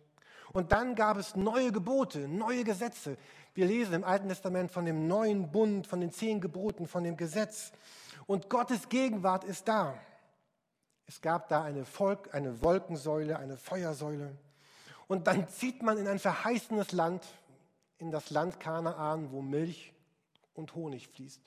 Und 0.52 0.72
dann 0.72 0.94
gab 0.94 1.16
es 1.16 1.36
neue 1.36 1.70
Gebote, 1.70 2.26
neue 2.26 2.64
Gesetze. 2.64 3.16
Wir 3.54 3.66
lesen 3.66 3.94
im 3.94 4.04
Alten 4.04 4.28
Testament 4.28 4.72
von 4.72 4.84
dem 4.84 5.06
neuen 5.06 5.50
Bund, 5.52 5.86
von 5.86 6.00
den 6.00 6.10
zehn 6.10 6.40
Geboten, 6.40 6.88
von 6.88 7.04
dem 7.04 7.16
Gesetz. 7.16 7.72
Und 8.26 8.50
Gottes 8.50 8.88
Gegenwart 8.88 9.44
ist 9.44 9.68
da. 9.68 9.94
Es 11.06 11.20
gab 11.20 11.48
da 11.48 11.62
eine, 11.62 11.84
Volk, 11.84 12.34
eine 12.34 12.62
Wolkensäule, 12.62 13.38
eine 13.38 13.56
Feuersäule. 13.56 14.36
Und 15.06 15.26
dann 15.26 15.48
zieht 15.48 15.82
man 15.82 15.98
in 15.98 16.08
ein 16.08 16.18
verheißenes 16.18 16.92
Land, 16.92 17.24
in 17.98 18.10
das 18.10 18.30
Land 18.30 18.58
Kanaan, 18.58 19.30
wo 19.30 19.40
Milch 19.40 19.92
und 20.54 20.74
Honig 20.74 21.08
fließt. 21.08 21.40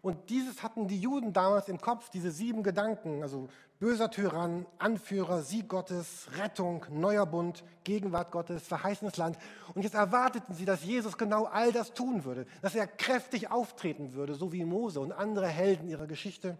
Und 0.00 0.30
dieses 0.30 0.62
hatten 0.62 0.86
die 0.86 1.00
Juden 1.00 1.32
damals 1.32 1.68
im 1.68 1.80
Kopf, 1.80 2.08
diese 2.10 2.30
sieben 2.30 2.62
Gedanken, 2.62 3.22
also 3.22 3.48
böser 3.80 4.10
Tyrann, 4.10 4.66
Anführer, 4.78 5.42
Sieg 5.42 5.68
Gottes, 5.68 6.28
Rettung, 6.38 6.86
neuer 6.90 7.26
Bund, 7.26 7.64
Gegenwart 7.84 8.30
Gottes, 8.30 8.66
verheißenes 8.66 9.16
Land. 9.16 9.38
Und 9.74 9.82
jetzt 9.82 9.94
erwarteten 9.94 10.54
sie, 10.54 10.64
dass 10.64 10.84
Jesus 10.84 11.18
genau 11.18 11.44
all 11.44 11.72
das 11.72 11.94
tun 11.94 12.24
würde, 12.24 12.46
dass 12.62 12.74
er 12.74 12.86
kräftig 12.86 13.50
auftreten 13.50 14.14
würde, 14.14 14.34
so 14.34 14.52
wie 14.52 14.64
Mose 14.64 15.00
und 15.00 15.12
andere 15.12 15.48
Helden 15.48 15.88
ihrer 15.88 16.06
Geschichte. 16.06 16.56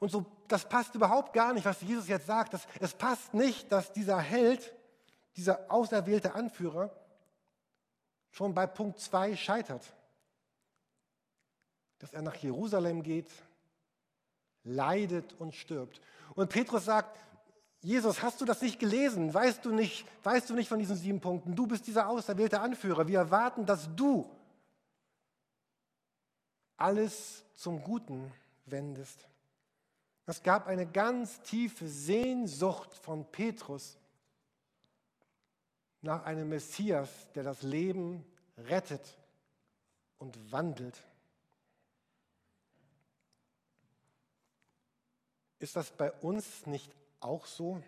Und 0.00 0.10
so, 0.10 0.26
das 0.48 0.68
passt 0.68 0.94
überhaupt 0.94 1.32
gar 1.32 1.52
nicht, 1.52 1.64
was 1.64 1.80
Jesus 1.80 2.08
jetzt 2.08 2.26
sagt. 2.26 2.54
Das, 2.54 2.66
es 2.80 2.94
passt 2.94 3.34
nicht, 3.34 3.70
dass 3.70 3.92
dieser 3.92 4.18
Held, 4.18 4.74
dieser 5.36 5.70
auserwählte 5.70 6.34
Anführer, 6.34 6.90
schon 8.30 8.54
bei 8.54 8.66
Punkt 8.66 8.98
2 8.98 9.36
scheitert 9.36 9.84
dass 12.04 12.12
er 12.12 12.20
nach 12.20 12.36
Jerusalem 12.36 13.02
geht, 13.02 13.30
leidet 14.62 15.32
und 15.40 15.54
stirbt. 15.54 16.02
Und 16.34 16.50
Petrus 16.50 16.84
sagt, 16.84 17.18
Jesus, 17.80 18.22
hast 18.22 18.42
du 18.42 18.44
das 18.44 18.60
nicht 18.60 18.78
gelesen? 18.78 19.32
Weißt 19.32 19.64
du 19.64 19.72
nicht, 19.72 20.06
weißt 20.22 20.50
du 20.50 20.54
nicht 20.54 20.68
von 20.68 20.78
diesen 20.78 20.96
sieben 20.96 21.22
Punkten? 21.22 21.56
Du 21.56 21.66
bist 21.66 21.86
dieser 21.86 22.10
auserwählte 22.10 22.60
Anführer. 22.60 23.08
Wir 23.08 23.20
erwarten, 23.20 23.64
dass 23.64 23.88
du 23.96 24.30
alles 26.76 27.42
zum 27.54 27.82
Guten 27.82 28.30
wendest. 28.66 29.26
Es 30.26 30.42
gab 30.42 30.66
eine 30.66 30.86
ganz 30.86 31.42
tiefe 31.42 31.86
Sehnsucht 31.86 32.94
von 32.94 33.30
Petrus 33.30 33.98
nach 36.00 36.24
einem 36.24 36.48
Messias, 36.48 37.30
der 37.34 37.42
das 37.42 37.62
Leben 37.62 38.24
rettet 38.56 39.18
und 40.18 40.52
wandelt. 40.52 41.02
Ist 45.58 45.76
das 45.76 45.90
bei 45.90 46.10
uns 46.12 46.66
nicht 46.66 46.94
auch 47.20 47.46
so? 47.46 47.82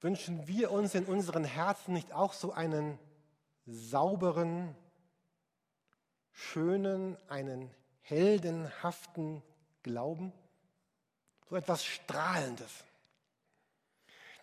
Wünschen 0.00 0.46
wir 0.46 0.70
uns 0.70 0.94
in 0.94 1.06
unseren 1.06 1.44
Herzen 1.44 1.92
nicht 1.92 2.12
auch 2.12 2.32
so 2.32 2.52
einen 2.52 2.98
sauberen, 3.66 4.76
schönen, 6.30 7.16
einen 7.28 7.68
heldenhaften 8.08 9.42
Glauben? 9.82 10.32
So 11.48 11.56
etwas 11.56 11.84
Strahlendes. 11.84 12.84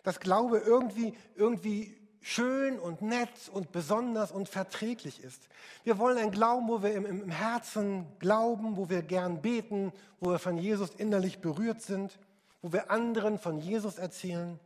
Das 0.02 0.20
Glaube 0.20 0.58
irgendwie, 0.58 1.16
irgendwie 1.34 1.96
schön 2.20 2.78
und 2.80 3.02
nett 3.02 3.48
und 3.52 3.70
besonders 3.70 4.32
und 4.32 4.48
verträglich 4.48 5.22
ist. 5.22 5.48
Wir 5.84 5.98
wollen 5.98 6.18
einen 6.18 6.32
Glauben, 6.32 6.68
wo 6.68 6.82
wir 6.82 6.92
im, 6.92 7.06
im, 7.06 7.30
Herzen 7.30 8.06
glauben, 8.18 8.76
wo 8.76 8.88
wir 8.88 9.02
gern 9.02 9.42
beten, 9.42 9.92
wo 10.18 10.30
wir 10.30 10.40
von 10.40 10.58
Jesus 10.58 10.90
innerlich 10.90 11.40
berührt 11.40 11.82
sind, 11.82 12.18
wo 12.62 12.72
wir 12.72 12.90
anderen 12.90 13.38
von 13.38 13.58
Jesus 13.58 13.98
erzählen. 13.98 14.58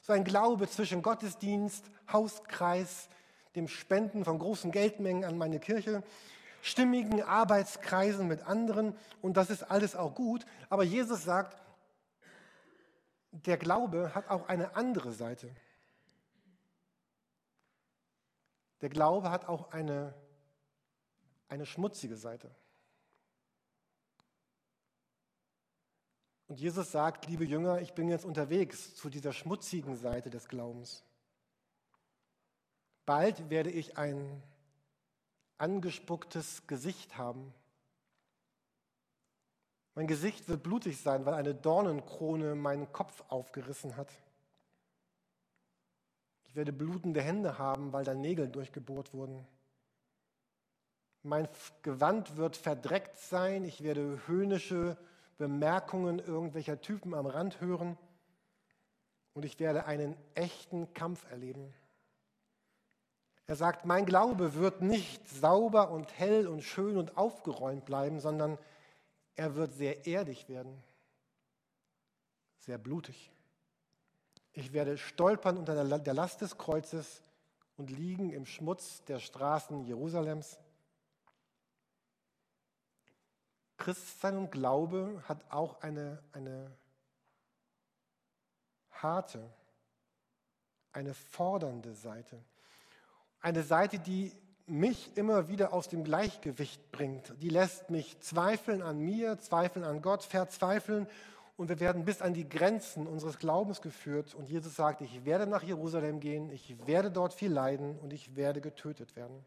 So 0.00 0.14
ein 0.14 0.24
Glaube 0.24 0.68
zwischen 0.68 1.02
Gottesdienst, 1.02 1.84
Hauskreis, 2.10 3.08
dem 3.56 3.68
Spenden 3.68 4.24
von 4.24 4.38
großen 4.38 4.70
Geldmengen 4.70 5.24
an 5.24 5.36
meine 5.36 5.58
Kirche, 5.58 6.02
stimmigen 6.62 7.22
Arbeitskreisen 7.22 8.26
mit 8.26 8.42
anderen 8.42 8.96
und 9.22 9.36
das 9.36 9.50
ist 9.50 9.62
alles 9.62 9.94
auch 9.94 10.14
gut. 10.14 10.44
Aber 10.68 10.82
Jesus 10.82 11.24
sagt, 11.24 11.56
der 13.30 13.58
Glaube 13.58 14.14
hat 14.14 14.28
auch 14.30 14.48
eine 14.48 14.76
andere 14.76 15.12
Seite. 15.12 15.54
Der 18.80 18.88
Glaube 18.88 19.30
hat 19.30 19.46
auch 19.48 19.72
eine, 19.72 20.14
eine 21.48 21.66
schmutzige 21.66 22.16
Seite. 22.16 22.50
Und 26.48 26.60
Jesus 26.60 26.92
sagt, 26.92 27.26
liebe 27.26 27.44
Jünger, 27.44 27.80
ich 27.80 27.94
bin 27.94 28.08
jetzt 28.08 28.24
unterwegs 28.24 28.94
zu 28.94 29.10
dieser 29.10 29.32
schmutzigen 29.32 29.96
Seite 29.96 30.30
des 30.30 30.48
Glaubens. 30.48 31.04
Bald 33.04 33.50
werde 33.50 33.70
ich 33.70 33.98
ein 33.98 34.42
angespucktes 35.58 36.66
Gesicht 36.66 37.16
haben. 37.16 37.52
Mein 39.94 40.06
Gesicht 40.06 40.48
wird 40.48 40.62
blutig 40.62 41.00
sein, 41.00 41.24
weil 41.24 41.34
eine 41.34 41.54
Dornenkrone 41.54 42.54
meinen 42.54 42.92
Kopf 42.92 43.24
aufgerissen 43.28 43.96
hat. 43.96 44.10
Ich 46.44 46.54
werde 46.54 46.72
blutende 46.72 47.22
Hände 47.22 47.58
haben, 47.58 47.92
weil 47.94 48.04
da 48.04 48.14
Nägel 48.14 48.48
durchgebohrt 48.48 49.14
wurden. 49.14 49.46
Mein 51.22 51.48
Gewand 51.82 52.36
wird 52.36 52.56
verdreckt 52.56 53.18
sein. 53.18 53.64
Ich 53.64 53.82
werde 53.82 54.20
höhnische 54.26 54.98
Bemerkungen 55.38 56.18
irgendwelcher 56.18 56.80
Typen 56.80 57.14
am 57.14 57.26
Rand 57.26 57.60
hören. 57.60 57.96
Und 59.32 59.44
ich 59.44 59.58
werde 59.58 59.86
einen 59.86 60.16
echten 60.34 60.92
Kampf 60.94 61.28
erleben. 61.30 61.74
Er 63.48 63.54
sagt, 63.54 63.84
mein 63.84 64.06
Glaube 64.06 64.54
wird 64.54 64.82
nicht 64.82 65.28
sauber 65.28 65.90
und 65.90 66.18
hell 66.18 66.48
und 66.48 66.62
schön 66.62 66.96
und 66.96 67.16
aufgeräumt 67.16 67.84
bleiben, 67.84 68.18
sondern 68.18 68.58
er 69.36 69.54
wird 69.54 69.72
sehr 69.72 70.06
erdig 70.06 70.48
werden, 70.48 70.82
sehr 72.58 72.78
blutig. 72.78 73.30
Ich 74.52 74.72
werde 74.72 74.98
stolpern 74.98 75.58
unter 75.58 75.74
der 75.74 76.14
Last 76.14 76.40
des 76.40 76.58
Kreuzes 76.58 77.22
und 77.76 77.90
liegen 77.90 78.30
im 78.30 78.46
Schmutz 78.46 79.04
der 79.04 79.20
Straßen 79.20 79.84
Jerusalems. 79.84 80.58
Christsein 83.76 84.38
und 84.38 84.50
Glaube 84.50 85.22
hat 85.28 85.44
auch 85.50 85.82
eine, 85.82 86.22
eine 86.32 86.74
harte, 88.90 89.52
eine 90.92 91.14
fordernde 91.14 91.94
Seite. 91.94 92.42
Eine 93.46 93.62
Seite, 93.62 94.00
die 94.00 94.32
mich 94.66 95.16
immer 95.16 95.46
wieder 95.46 95.72
aus 95.72 95.88
dem 95.88 96.02
Gleichgewicht 96.02 96.90
bringt. 96.90 97.32
Die 97.40 97.48
lässt 97.48 97.90
mich 97.90 98.18
zweifeln 98.18 98.82
an 98.82 98.98
mir, 98.98 99.38
zweifeln 99.38 99.84
an 99.84 100.02
Gott, 100.02 100.24
verzweifeln 100.24 101.06
und 101.56 101.68
wir 101.68 101.78
werden 101.78 102.04
bis 102.04 102.22
an 102.22 102.34
die 102.34 102.48
Grenzen 102.48 103.06
unseres 103.06 103.38
Glaubens 103.38 103.80
geführt. 103.80 104.34
Und 104.34 104.48
Jesus 104.48 104.74
sagt, 104.74 105.00
ich 105.00 105.24
werde 105.24 105.46
nach 105.46 105.62
Jerusalem 105.62 106.18
gehen, 106.18 106.50
ich 106.50 106.88
werde 106.88 107.12
dort 107.12 107.32
viel 107.32 107.52
leiden 107.52 107.96
und 108.00 108.12
ich 108.12 108.34
werde 108.34 108.60
getötet 108.60 109.14
werden. 109.14 109.44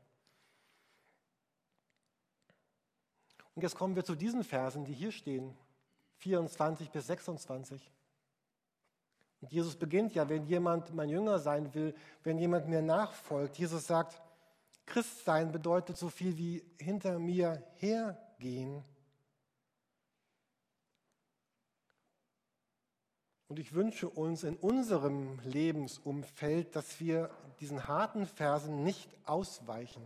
Und 3.54 3.64
jetzt 3.64 3.76
kommen 3.76 3.98
wir 3.98 4.06
zu 4.06 4.16
diesen 4.16 4.46
Versen, 4.46 4.86
die 4.86 4.94
hier 4.94 5.12
stehen, 5.12 5.58
24 6.20 6.90
bis 6.90 7.08
26. 7.08 7.92
Und 9.42 9.52
Jesus 9.52 9.76
beginnt 9.76 10.14
ja, 10.16 10.28
wenn 10.28 10.46
jemand 10.46 10.94
mein 10.94 11.10
Jünger 11.10 11.40
sein 11.40 11.74
will, 11.74 11.96
wenn 12.24 12.38
jemand 12.38 12.68
mir 12.68 12.82
nachfolgt. 12.82 13.58
Jesus 13.58 13.88
sagt, 13.88 14.22
Christsein 14.86 15.52
bedeutet 15.52 15.98
so 15.98 16.10
viel 16.10 16.38
wie 16.38 16.64
hinter 16.78 17.20
mir 17.20 17.64
hergehen. 17.76 18.84
Und 23.48 23.58
ich 23.58 23.74
wünsche 23.74 24.08
uns 24.08 24.44
in 24.44 24.56
unserem 24.58 25.40
Lebensumfeld, 25.44 26.76
dass 26.76 27.00
wir 27.00 27.32
diesen 27.60 27.88
harten 27.88 28.28
Versen 28.28 28.84
nicht 28.84 29.10
ausweichen, 29.26 30.04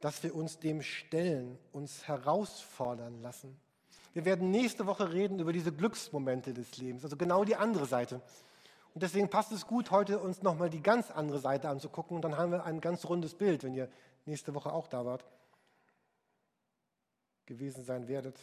dass 0.00 0.22
wir 0.24 0.34
uns 0.34 0.58
dem 0.58 0.82
stellen, 0.82 1.56
uns 1.70 2.08
herausfordern 2.08 3.22
lassen. 3.22 3.61
Wir 4.14 4.24
werden 4.24 4.50
nächste 4.50 4.86
Woche 4.86 5.12
reden 5.12 5.38
über 5.38 5.52
diese 5.52 5.72
Glücksmomente 5.72 6.52
des 6.52 6.76
Lebens, 6.76 7.04
also 7.04 7.16
genau 7.16 7.44
die 7.44 7.56
andere 7.56 7.86
Seite. 7.86 8.20
Und 8.94 9.02
deswegen 9.02 9.30
passt 9.30 9.52
es 9.52 9.66
gut, 9.66 9.90
heute 9.90 10.18
uns 10.18 10.42
nochmal 10.42 10.68
die 10.68 10.82
ganz 10.82 11.10
andere 11.10 11.38
Seite 11.38 11.68
anzugucken 11.68 12.16
und 12.16 12.22
dann 12.22 12.36
haben 12.36 12.52
wir 12.52 12.64
ein 12.64 12.80
ganz 12.80 13.06
rundes 13.06 13.34
Bild, 13.34 13.64
wenn 13.64 13.74
ihr 13.74 13.88
nächste 14.26 14.54
Woche 14.54 14.72
auch 14.72 14.86
da 14.86 15.06
wart, 15.06 15.24
gewesen 17.46 17.84
sein 17.84 18.06
werdet 18.08 18.38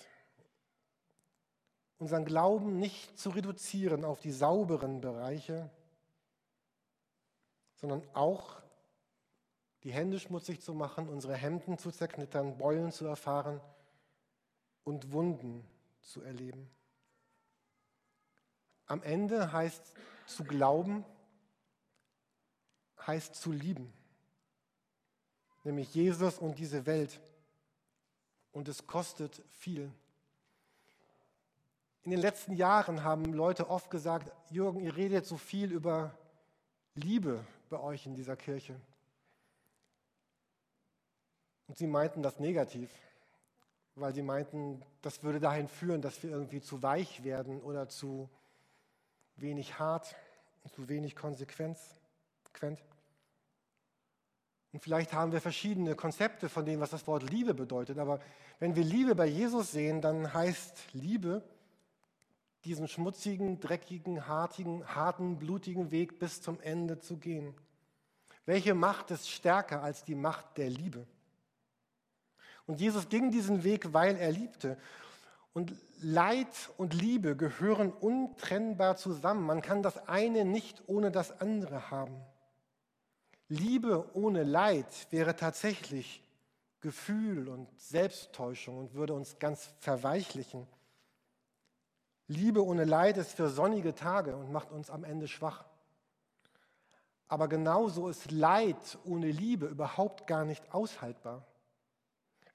unseren 1.99 2.25
Glauben 2.25 2.79
nicht 2.79 3.19
zu 3.19 3.29
reduzieren 3.29 4.05
auf 4.05 4.21
die 4.21 4.31
sauberen 4.31 5.01
Bereiche, 5.01 5.69
sondern 7.75 8.01
auch 8.13 8.61
die 9.83 9.91
Hände 9.91 10.19
schmutzig 10.19 10.61
zu 10.61 10.73
machen, 10.73 11.07
unsere 11.07 11.35
Hemden 11.35 11.77
zu 11.77 11.91
zerknittern, 11.91 12.57
Beulen 12.57 12.91
zu 12.91 13.05
erfahren 13.05 13.61
und 14.83 15.11
Wunden 15.11 15.65
zu 16.01 16.21
erleben. 16.21 16.69
Am 18.85 19.03
Ende 19.03 19.51
heißt 19.51 19.93
zu 20.25 20.43
glauben, 20.43 21.05
heißt 23.05 23.35
zu 23.35 23.51
lieben, 23.51 23.93
nämlich 25.63 25.93
Jesus 25.93 26.39
und 26.39 26.57
diese 26.57 26.85
Welt. 26.85 27.21
Und 28.51 28.67
es 28.67 28.87
kostet 28.87 29.43
viel. 29.49 29.91
In 32.03 32.11
den 32.11 32.19
letzten 32.19 32.53
Jahren 32.53 33.03
haben 33.03 33.25
Leute 33.33 33.69
oft 33.69 33.91
gesagt, 33.91 34.31
Jürgen, 34.49 34.79
ihr 34.79 34.95
redet 34.95 35.25
so 35.25 35.37
viel 35.37 35.71
über 35.71 36.17
Liebe 36.95 37.45
bei 37.69 37.79
euch 37.79 38.05
in 38.07 38.15
dieser 38.15 38.35
Kirche. 38.35 38.79
Und 41.67 41.77
sie 41.77 41.85
meinten 41.85 42.23
das 42.23 42.39
negativ, 42.39 42.89
weil 43.99 44.13
sie 44.13 44.21
meinten, 44.21 44.81
das 45.01 45.23
würde 45.23 45.39
dahin 45.39 45.67
führen, 45.67 46.01
dass 46.01 46.21
wir 46.23 46.29
irgendwie 46.31 46.61
zu 46.61 46.81
weich 46.81 47.23
werden 47.23 47.61
oder 47.61 47.87
zu 47.87 48.29
wenig 49.35 49.79
hart, 49.79 50.15
zu 50.73 50.89
wenig 50.89 51.15
konsequent. 51.15 51.77
Und 54.71 54.81
vielleicht 54.81 55.13
haben 55.13 55.31
wir 55.31 55.41
verschiedene 55.41 55.95
Konzepte 55.95 56.49
von 56.49 56.65
dem, 56.65 56.79
was 56.79 56.91
das 56.91 57.07
Wort 57.07 57.29
Liebe 57.29 57.53
bedeutet. 57.53 57.97
Aber 57.97 58.19
wenn 58.59 58.75
wir 58.75 58.83
Liebe 58.83 59.15
bei 59.15 59.25
Jesus 59.25 59.71
sehen, 59.71 60.01
dann 60.01 60.33
heißt 60.33 60.93
Liebe, 60.93 61.43
diesen 62.65 62.87
schmutzigen, 62.87 63.59
dreckigen, 63.59 64.27
hartigen, 64.27 64.85
harten, 64.85 65.39
blutigen 65.39 65.91
Weg 65.91 66.19
bis 66.19 66.41
zum 66.41 66.59
Ende 66.59 66.99
zu 66.99 67.17
gehen. 67.17 67.55
Welche 68.45 68.73
Macht 68.73 69.11
ist 69.11 69.29
stärker 69.29 69.81
als 69.81 70.03
die 70.03 70.15
Macht 70.15 70.57
der 70.57 70.69
Liebe? 70.69 71.07
Und 72.69 72.79
Jesus 72.79 73.09
ging 73.09 73.31
diesen 73.31 73.63
Weg, 73.63 73.93
weil 73.93 74.15
er 74.15 74.31
liebte. 74.31 74.77
Und 75.53 75.73
Leid 76.01 76.69
und 76.77 76.93
Liebe 76.93 77.35
gehören 77.35 77.91
untrennbar 77.91 78.95
zusammen. 78.95 79.43
Man 79.47 79.63
kann 79.63 79.81
das 79.81 80.07
eine 80.07 80.45
nicht 80.45 80.83
ohne 80.85 81.09
das 81.09 81.41
andere 81.41 81.89
haben. 81.89 82.21
Liebe 83.47 84.07
ohne 84.13 84.43
Leid 84.43 84.85
wäre 85.09 85.35
tatsächlich 85.35 86.23
Gefühl 86.79 87.49
und 87.49 87.67
Selbsttäuschung 87.79 88.77
und 88.77 88.93
würde 88.93 89.15
uns 89.15 89.39
ganz 89.39 89.71
verweichlichen. 89.79 90.67
Liebe 92.27 92.63
ohne 92.63 92.85
Leid 92.85 93.17
ist 93.17 93.31
für 93.31 93.49
sonnige 93.49 93.95
Tage 93.95 94.35
und 94.35 94.51
macht 94.51 94.71
uns 94.71 94.91
am 94.91 95.03
Ende 95.03 95.27
schwach. 95.27 95.65
Aber 97.27 97.47
genauso 97.47 98.09
ist 98.09 98.29
Leid 98.29 98.99
ohne 99.05 99.31
Liebe 99.31 99.65
überhaupt 99.65 100.27
gar 100.27 100.45
nicht 100.45 100.71
aushaltbar. 100.71 101.48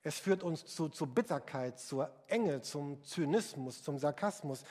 Es 0.06 0.18
führt 0.18 0.42
uns 0.42 0.66
zu, 0.66 0.90
zur 0.90 1.06
Bitterkeit, 1.06 1.80
zur 1.80 2.10
Enge, 2.28 2.60
zum 2.60 3.02
Zynismus, 3.02 3.82
zum 3.82 3.98
Sarkasmus, 3.98 4.62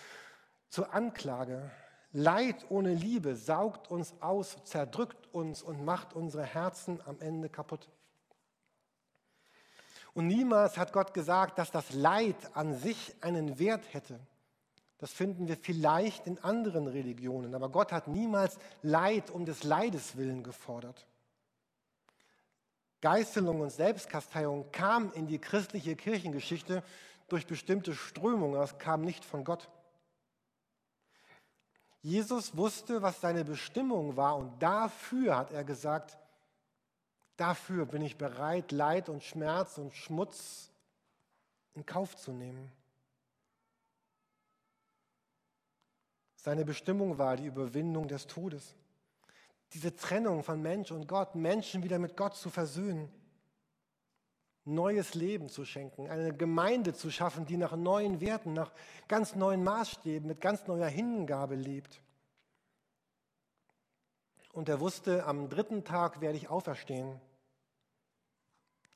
zur 0.69 0.93
Anklage. 0.93 1.72
Leid 2.12 2.67
ohne 2.69 2.93
Liebe 2.93 3.36
saugt 3.36 3.89
uns 3.89 4.13
aus, 4.22 4.56
zerdrückt 4.63 5.34
uns 5.34 5.63
und 5.63 5.84
macht 5.84 6.13
unsere 6.13 6.43
Herzen 6.43 7.02
am 7.08 7.19
Ende 7.19 7.50
kaputt. 7.50 7.89
Und 10.13 10.28
niemals 10.28 10.78
hat 10.78 10.93
Gott 10.93 11.15
gesagt, 11.15 11.58
dass 11.58 11.72
das 11.72 11.91
Leid 11.93 12.56
an 12.56 12.78
sich 12.78 13.15
einen 13.22 13.58
Wert 13.58 13.91
hätte. 13.91 14.19
Das 15.00 15.12
finden 15.12 15.48
wir 15.48 15.58
vielleicht 15.58 16.28
in 16.28 16.38
anderen 16.43 16.86
Religionen, 16.86 17.56
aber 17.56 17.69
Gott 17.69 17.91
hat 17.91 18.08
niemals 18.08 18.60
Leid 18.84 19.32
um 19.32 19.46
des 19.46 19.63
Leides 19.63 20.15
willen 20.15 20.43
gefordert. 20.43 21.08
Geißelung 23.04 23.60
und 23.60 23.70
Selbstkasteiung 23.70 24.72
kam 24.72 25.12
in 25.12 25.28
die 25.28 25.38
christliche 25.38 25.94
Kirchengeschichte 25.94 26.82
durch 27.28 27.46
bestimmte 27.46 27.94
Strömungen, 27.94 28.54
das 28.54 28.78
kam 28.78 29.02
nicht 29.02 29.26
von 29.26 29.44
Gott. 29.44 29.70
Jesus 32.02 32.56
wusste, 32.56 33.02
was 33.02 33.20
seine 33.20 33.44
Bestimmung 33.44 34.16
war 34.16 34.38
und 34.38 34.58
dafür 34.63 35.36
hat 35.36 35.52
er 35.52 35.66
gesagt, 35.66 36.18
dafür 37.36 37.86
bin 37.86 38.04
ich 38.04 38.18
bereit, 38.18 38.72
Leid 38.72 39.10
und 39.10 39.22
Schmerz 39.22 39.78
und 39.78 39.94
Schmutz 39.94 40.72
in 41.74 41.86
Kauf 41.86 42.16
zu 42.16 42.32
nehmen. 42.32 42.72
Seine 46.38 46.63
Bestimmung 46.63 47.18
war 47.18 47.36
die 47.36 47.48
Überwindung 47.48 48.08
des 48.08 48.28
Todes 48.28 48.76
diese 49.74 49.96
Trennung 49.96 50.44
von 50.44 50.62
Mensch 50.62 50.92
und 50.92 51.08
Gott, 51.08 51.36
Menschen 51.36 51.84
wieder 51.84 52.00
mit 52.00 52.16
Gott 52.16 52.36
zu 52.36 52.50
versöhnen, 52.50 53.12
neues 54.66 55.14
Leben 55.14 55.50
zu 55.50 55.66
schenken, 55.66 56.10
eine 56.10 56.34
Gemeinde 56.34 56.94
zu 56.94 57.12
schaffen, 57.12 57.46
die 57.46 57.58
nach 57.58 57.76
neuen 57.76 58.22
Werten, 58.22 58.54
nach 58.54 58.72
ganz 59.08 59.36
neuen 59.36 59.64
Maßstäben, 59.64 60.28
mit 60.28 60.42
ganz 60.42 60.68
neuer 60.68 60.88
Hingabe 60.88 61.56
lebt. 61.56 62.02
Und 64.54 64.70
er 64.70 64.80
wusste, 64.80 65.26
am 65.26 65.50
dritten 65.50 65.84
Tag 65.84 66.22
werde 66.22 66.38
ich 66.38 66.50
auferstehen. 66.50 67.20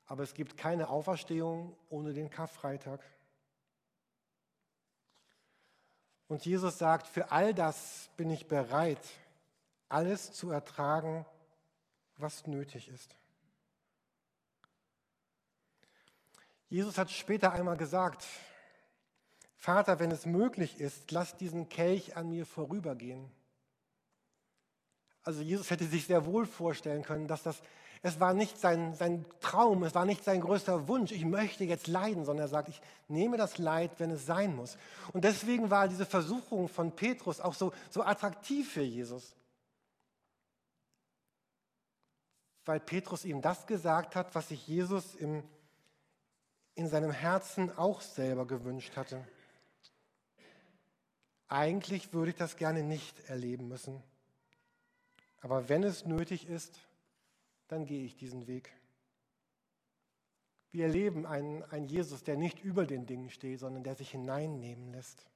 Aber 0.06 0.22
es 0.22 0.32
gibt 0.32 0.56
keine 0.56 0.88
Auferstehung 0.88 1.76
ohne 1.90 2.14
den 2.14 2.30
Karfreitag. 2.30 3.00
Und 6.28 6.46
Jesus 6.46 6.78
sagt, 6.78 7.06
für 7.08 7.32
all 7.32 7.52
das 7.52 8.10
bin 8.16 8.30
ich 8.30 8.46
bereit, 8.46 9.00
alles 9.88 10.32
zu 10.32 10.50
ertragen, 10.50 11.24
was 12.16 12.46
nötig 12.46 12.88
ist. 12.88 13.14
Jesus 16.68 16.98
hat 16.98 17.10
später 17.10 17.52
einmal 17.52 17.76
gesagt, 17.76 18.26
Vater, 19.56 19.98
wenn 19.98 20.10
es 20.10 20.26
möglich 20.26 20.80
ist, 20.80 21.10
lass 21.10 21.36
diesen 21.36 21.68
Kelch 21.68 22.16
an 22.16 22.28
mir 22.28 22.44
vorübergehen. 22.46 23.30
Also 25.22 25.40
Jesus 25.42 25.70
hätte 25.70 25.84
sich 25.84 26.06
sehr 26.06 26.26
wohl 26.26 26.46
vorstellen 26.46 27.02
können, 27.02 27.26
dass 27.26 27.42
das, 27.42 27.60
es 28.02 28.20
war 28.20 28.34
nicht 28.34 28.58
sein, 28.58 28.94
sein 28.94 29.24
Traum, 29.40 29.82
es 29.82 29.94
war 29.94 30.04
nicht 30.04 30.24
sein 30.24 30.40
größter 30.40 30.88
Wunsch, 30.88 31.10
ich 31.10 31.24
möchte 31.24 31.64
jetzt 31.64 31.86
leiden, 31.86 32.24
sondern 32.24 32.46
er 32.46 32.48
sagt, 32.48 32.68
ich 32.68 32.80
nehme 33.08 33.36
das 33.36 33.58
Leid, 33.58 33.90
wenn 33.98 34.10
es 34.10 34.26
sein 34.26 34.54
muss. 34.54 34.78
Und 35.12 35.24
deswegen 35.24 35.70
war 35.70 35.88
diese 35.88 36.06
Versuchung 36.06 36.68
von 36.68 36.92
Petrus 36.92 37.40
auch 37.40 37.54
so, 37.54 37.72
so 37.90 38.02
attraktiv 38.02 38.72
für 38.72 38.82
Jesus. 38.82 39.34
Weil 42.68 42.80
Petrus 42.80 43.24
ihm 43.24 43.40
das 43.40 43.66
gesagt 43.66 44.14
hat, 44.14 44.34
was 44.34 44.48
sich 44.48 44.68
Jesus 44.68 45.14
im, 45.14 45.42
in 46.74 46.86
seinem 46.86 47.10
Herzen 47.10 47.74
auch 47.78 48.02
selber 48.02 48.46
gewünscht 48.46 48.94
hatte. 48.94 49.26
Eigentlich 51.48 52.12
würde 52.12 52.32
ich 52.32 52.36
das 52.36 52.56
gerne 52.56 52.82
nicht 52.82 53.20
erleben 53.20 53.68
müssen. 53.68 54.02
Aber 55.40 55.70
wenn 55.70 55.82
es 55.82 56.04
nötig 56.04 56.46
ist, 56.46 56.78
dann 57.68 57.86
gehe 57.86 58.04
ich 58.04 58.16
diesen 58.16 58.46
Weg. 58.46 58.70
Wir 60.70 60.84
erleben 60.84 61.24
einen, 61.24 61.62
einen 61.62 61.86
Jesus, 61.86 62.22
der 62.22 62.36
nicht 62.36 62.62
über 62.62 62.84
den 62.84 63.06
Dingen 63.06 63.30
steht, 63.30 63.60
sondern 63.60 63.82
der 63.82 63.94
sich 63.94 64.10
hineinnehmen 64.10 64.92
lässt. 64.92 65.26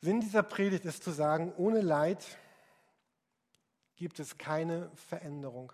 Sinn 0.00 0.18
dieser 0.18 0.42
Predigt 0.42 0.84
ist 0.84 1.04
zu 1.04 1.12
sagen, 1.12 1.52
ohne 1.56 1.82
Leid 1.82 2.36
gibt 3.98 4.20
es 4.20 4.38
keine 4.38 4.90
Veränderung. 4.94 5.72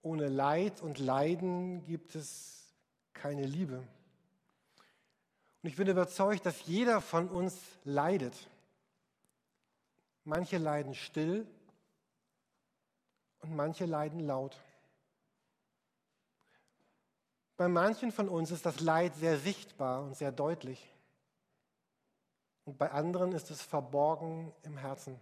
Ohne 0.00 0.28
Leid 0.28 0.80
und 0.80 0.98
Leiden 0.98 1.82
gibt 1.82 2.14
es 2.14 2.74
keine 3.12 3.44
Liebe. 3.44 3.76
Und 3.76 5.68
ich 5.68 5.76
bin 5.76 5.86
überzeugt, 5.86 6.46
dass 6.46 6.66
jeder 6.66 7.00
von 7.00 7.28
uns 7.28 7.58
leidet. 7.84 8.34
Manche 10.24 10.56
leiden 10.56 10.94
still 10.94 11.46
und 13.40 13.54
manche 13.54 13.84
leiden 13.84 14.20
laut. 14.20 14.56
Bei 17.58 17.68
manchen 17.68 18.12
von 18.12 18.30
uns 18.30 18.50
ist 18.50 18.64
das 18.64 18.80
Leid 18.80 19.14
sehr 19.16 19.38
sichtbar 19.38 20.02
und 20.02 20.16
sehr 20.16 20.32
deutlich. 20.32 20.90
Und 22.64 22.78
bei 22.78 22.90
anderen 22.90 23.32
ist 23.32 23.50
es 23.50 23.60
verborgen 23.62 24.52
im 24.62 24.78
Herzen 24.78 25.20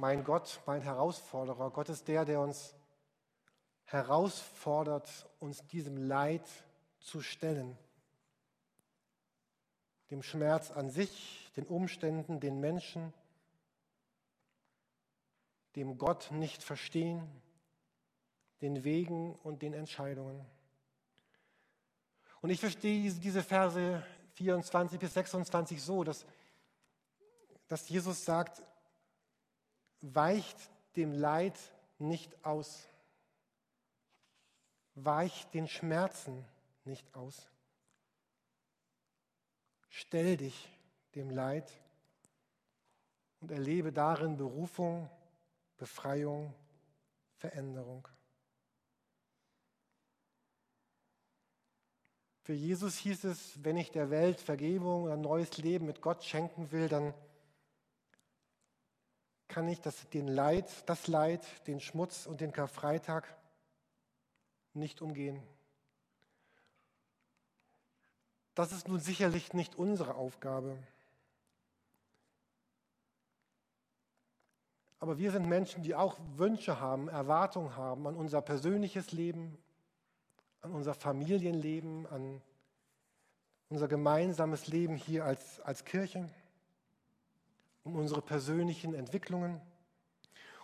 mein 0.00 0.24
Gott, 0.24 0.60
mein 0.64 0.80
Herausforderer. 0.80 1.70
Gott 1.70 1.90
ist 1.90 2.08
der, 2.08 2.24
der 2.24 2.40
uns 2.40 2.74
herausfordert, 3.84 5.28
uns 5.40 5.66
diesem 5.66 5.98
Leid 5.98 6.48
zu 7.00 7.20
stellen. 7.20 7.76
Dem 10.10 10.22
Schmerz 10.22 10.70
an 10.70 10.88
sich, 10.88 11.52
den 11.56 11.66
Umständen, 11.66 12.40
den 12.40 12.60
Menschen, 12.60 13.12
dem 15.76 15.98
Gott 15.98 16.30
nicht 16.32 16.62
verstehen, 16.62 17.28
den 18.62 18.84
Wegen 18.84 19.34
und 19.36 19.60
den 19.60 19.74
Entscheidungen. 19.74 20.44
Und 22.40 22.48
ich 22.48 22.58
verstehe 22.58 23.12
diese 23.12 23.42
Verse 23.42 24.02
24 24.32 24.98
bis 24.98 25.12
26 25.12 25.82
so, 25.82 26.04
dass, 26.04 26.24
dass 27.68 27.88
Jesus 27.90 28.24
sagt, 28.24 28.62
weicht 30.00 30.56
dem 30.96 31.12
Leid 31.12 31.58
nicht 31.98 32.44
aus, 32.44 32.88
weicht 34.94 35.52
den 35.54 35.68
Schmerzen 35.68 36.44
nicht 36.84 37.14
aus. 37.14 37.48
Stell 39.88 40.36
dich 40.36 40.68
dem 41.14 41.30
Leid 41.30 41.70
und 43.40 43.50
erlebe 43.50 43.92
darin 43.92 44.36
Berufung, 44.36 45.10
Befreiung, 45.76 46.54
Veränderung. 47.36 48.06
Für 52.42 52.54
Jesus 52.54 52.98
hieß 52.98 53.24
es, 53.24 53.62
wenn 53.64 53.76
ich 53.76 53.90
der 53.90 54.10
Welt 54.10 54.40
Vergebung 54.40 55.04
oder 55.04 55.16
neues 55.16 55.56
Leben 55.58 55.86
mit 55.86 56.00
Gott 56.00 56.24
schenken 56.24 56.70
will, 56.72 56.88
dann 56.88 57.14
kann 59.50 59.68
ich 59.68 59.80
das, 59.80 60.08
den 60.10 60.28
Leid, 60.28 60.88
das 60.88 61.08
Leid, 61.08 61.44
den 61.66 61.80
Schmutz 61.80 62.26
und 62.26 62.40
den 62.40 62.52
Karfreitag 62.52 63.26
nicht 64.72 65.02
umgehen. 65.02 65.42
Das 68.54 68.72
ist 68.72 68.88
nun 68.88 69.00
sicherlich 69.00 69.52
nicht 69.52 69.74
unsere 69.74 70.14
Aufgabe. 70.14 70.78
Aber 75.00 75.18
wir 75.18 75.32
sind 75.32 75.48
Menschen, 75.48 75.82
die 75.82 75.94
auch 75.94 76.18
Wünsche 76.36 76.78
haben, 76.78 77.08
Erwartungen 77.08 77.74
haben 77.76 78.06
an 78.06 78.14
unser 78.14 78.42
persönliches 78.42 79.12
Leben, 79.12 79.58
an 80.60 80.72
unser 80.72 80.94
Familienleben, 80.94 82.06
an 82.06 82.42
unser 83.70 83.88
gemeinsames 83.88 84.66
Leben 84.66 84.96
hier 84.96 85.24
als, 85.24 85.60
als 85.60 85.84
Kirche, 85.84 86.28
um 87.84 87.96
unsere 87.96 88.22
persönlichen 88.22 88.94
Entwicklungen. 88.94 89.60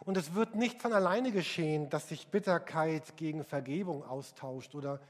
Und 0.01 0.17
es 0.17 0.35
wird 0.35 0.55
nicht 0.55 0.81
von 0.81 0.93
alleine 0.93 1.33
geschehen, 1.33 1.89
dass 1.91 2.09
sich 2.09 2.29
Bitterkeit 2.29 3.17
gegen 3.17 3.45
Vergebung 3.45 4.05
austauscht 4.05 4.75
oder 4.75 5.01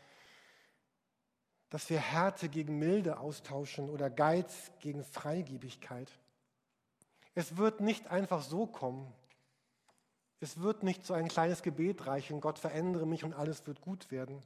dass 1.71 1.91
wir 1.91 1.99
Härte 1.99 2.49
gegen 2.49 2.79
Milde 2.79 3.19
austauschen 3.19 3.91
oder 3.91 4.09
Geiz 4.09 4.71
gegen 4.79 5.05
Freigebigkeit. 5.05 6.11
Es 7.35 7.57
wird 7.57 7.81
nicht 7.81 8.07
einfach 8.07 8.43
so 8.43 8.67
kommen. 8.67 9.13
Es 10.41 10.61
wird 10.61 10.83
nicht 10.83 11.05
so 11.05 11.15
ein 11.15 11.29
kleines 11.29 11.63
Gebet 11.63 12.07
reichen, 12.07 12.41
Gott 12.41 12.59
verändere 12.59 13.07
mich 13.07 13.25
und 13.25 13.35
alles 13.35 13.67
wird 13.67 13.81
gut 13.81 14.11
werden. 14.11 14.43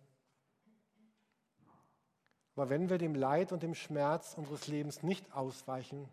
Aber 2.55 2.69
wenn 2.71 2.91
wir 2.91 2.99
dem 2.99 3.15
Leid 3.15 3.53
und 3.53 3.63
dem 3.63 3.75
Schmerz 3.75 4.35
unseres 4.37 4.67
Lebens 4.67 5.03
nicht 5.03 5.33
ausweichen, 5.33 6.09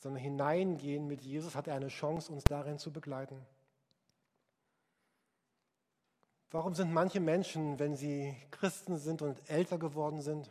sondern 0.00 0.22
hineingehen 0.22 1.06
mit 1.06 1.20
Jesus, 1.20 1.54
hat 1.54 1.68
er 1.68 1.74
eine 1.74 1.88
Chance, 1.88 2.32
uns 2.32 2.42
darin 2.44 2.78
zu 2.78 2.90
begleiten. 2.90 3.38
Warum 6.50 6.74
sind 6.74 6.92
manche 6.92 7.20
Menschen, 7.20 7.78
wenn 7.78 7.94
sie 7.94 8.34
Christen 8.50 8.96
sind 8.96 9.22
und 9.22 9.38
älter 9.48 9.78
geworden 9.78 10.20
sind, 10.20 10.50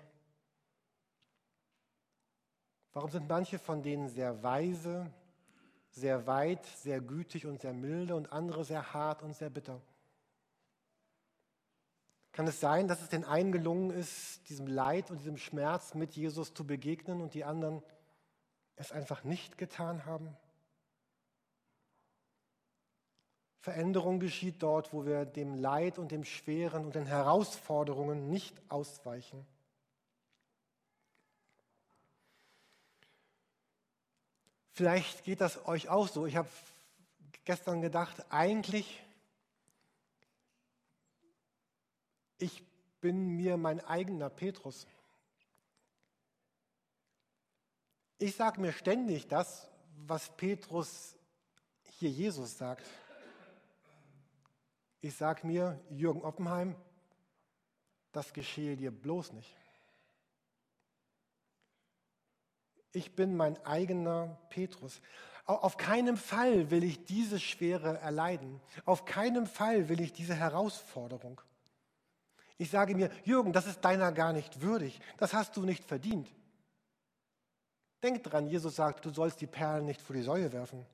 warum 2.93 3.09
sind 3.09 3.27
manche 3.27 3.59
von 3.59 3.81
denen 3.81 4.07
sehr 4.07 4.41
weise, 4.43 5.11
sehr 5.89 6.25
weit, 6.25 6.65
sehr 6.65 7.01
gütig 7.01 7.47
und 7.47 7.59
sehr 7.59 7.73
milde 7.73 8.15
und 8.15 8.31
andere 8.31 8.63
sehr 8.63 8.93
hart 8.93 9.23
und 9.23 9.35
sehr 9.35 9.49
bitter? 9.49 9.81
Kann 12.31 12.47
es 12.47 12.59
sein, 12.59 12.87
dass 12.87 13.01
es 13.01 13.09
den 13.09 13.25
einen 13.25 13.51
gelungen 13.51 13.89
ist, 13.89 14.47
diesem 14.47 14.67
Leid 14.67 15.09
und 15.09 15.17
diesem 15.17 15.37
Schmerz 15.37 15.95
mit 15.95 16.13
Jesus 16.13 16.53
zu 16.53 16.65
begegnen 16.65 17.19
und 17.19 17.33
die 17.33 17.43
anderen 17.43 17.81
es 18.79 18.91
einfach 18.91 19.23
nicht 19.23 19.57
getan 19.57 20.05
haben? 20.05 20.35
Veränderung 23.61 24.19
geschieht 24.19 24.63
dort, 24.63 24.93
wo 24.93 25.05
wir 25.05 25.25
dem 25.25 25.53
Leid 25.53 25.99
und 25.99 26.11
dem 26.11 26.23
Schweren 26.23 26.85
und 26.85 26.95
den 26.95 27.05
Herausforderungen 27.05 28.29
nicht 28.29 28.59
ausweichen. 28.69 29.45
Vielleicht 34.71 35.25
geht 35.25 35.41
das 35.41 35.67
euch 35.67 35.89
auch 35.89 36.07
so. 36.07 36.25
Ich 36.25 36.37
habe 36.37 36.47
gestern 37.43 37.81
gedacht, 37.81 38.25
eigentlich 38.29 39.03
ich 42.39 42.63
bin 43.01 43.35
mir 43.35 43.57
mein 43.57 43.79
eigener 43.85 44.29
Petrus. 44.29 44.87
Ich 48.21 48.35
sage 48.35 48.59
mir 48.59 48.73
ständig 48.73 49.29
das, 49.29 49.69
was 50.05 50.35
Petrus 50.35 51.15
hier 51.99 52.09
Jesus 52.09 52.57
sagt. 52.57 52.83
Ich 54.99 55.15
sage 55.15 55.47
mir, 55.47 55.79
Jürgen 55.89 56.21
Oppenheim, 56.23 56.75
das 58.11 58.33
geschehe 58.33 58.75
dir 58.75 58.91
bloß 58.91 59.31
nicht. 59.31 59.55
Ich 62.91 63.15
bin 63.15 63.37
mein 63.37 63.57
eigener 63.65 64.37
Petrus. 64.49 64.99
Auf 65.45 65.77
keinen 65.77 66.17
Fall 66.17 66.71
will 66.71 66.83
ich 66.83 67.05
diese 67.05 67.39
Schwere 67.39 67.99
erleiden. 67.99 68.59
Auf 68.83 69.05
keinen 69.05 69.47
Fall 69.47 69.87
will 69.87 70.01
ich 70.01 70.11
diese 70.11 70.35
Herausforderung. 70.35 71.39
Ich 72.57 72.69
sage 72.69 72.95
mir, 72.95 73.09
Jürgen, 73.23 73.53
das 73.53 73.65
ist 73.65 73.79
deiner 73.79 74.11
gar 74.11 74.33
nicht 74.33 74.59
würdig. 74.61 74.99
Das 75.17 75.33
hast 75.33 75.55
du 75.55 75.61
nicht 75.61 75.85
verdient. 75.85 76.27
Denk 78.01 78.23
dran, 78.23 78.47
Jesus 78.47 78.75
sagt, 78.75 79.05
du 79.05 79.09
sollst 79.09 79.41
die 79.41 79.47
Perlen 79.47 79.85
nicht 79.85 80.01
vor 80.01 80.15
die 80.15 80.21
Säue 80.21 80.51
werfen. 80.53 80.85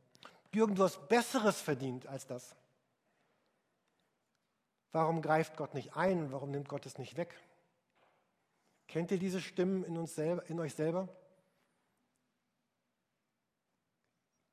Jürgen, 0.51 0.75
du 0.75 0.83
hast 0.83 1.07
Besseres 1.09 1.61
verdient 1.61 2.07
als 2.07 2.25
das. 2.25 2.55
Warum 4.91 5.21
greift 5.21 5.57
Gott 5.57 5.73
nicht 5.73 5.97
ein? 5.97 6.31
Warum 6.31 6.51
nimmt 6.51 6.69
Gott 6.69 6.85
es 6.85 6.97
nicht 6.97 7.17
weg? 7.17 7.37
Kennt 8.87 9.11
ihr 9.11 9.19
diese 9.19 9.41
Stimmen 9.41 9.83
in, 9.83 9.97
uns 9.97 10.15
selber, 10.15 10.49
in 10.49 10.59
euch 10.59 10.73
selber? 10.73 11.09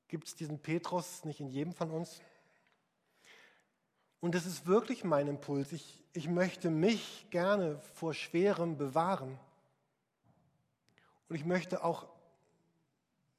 Gibt 0.09 0.27
es 0.27 0.35
diesen 0.35 0.59
Petrus 0.59 1.23
nicht 1.23 1.39
in 1.39 1.47
jedem 1.47 1.73
von 1.73 1.89
uns? 1.89 2.21
Und 4.19 4.35
das 4.35 4.45
ist 4.45 4.67
wirklich 4.67 5.03
mein 5.03 5.27
Impuls. 5.27 5.71
Ich, 5.71 6.03
ich 6.13 6.27
möchte 6.27 6.69
mich 6.69 7.25
gerne 7.29 7.79
vor 7.93 8.13
Schwerem 8.13 8.77
bewahren. 8.77 9.39
Und 11.29 11.35
ich 11.35 11.45
möchte 11.45 11.83
auch 11.83 12.12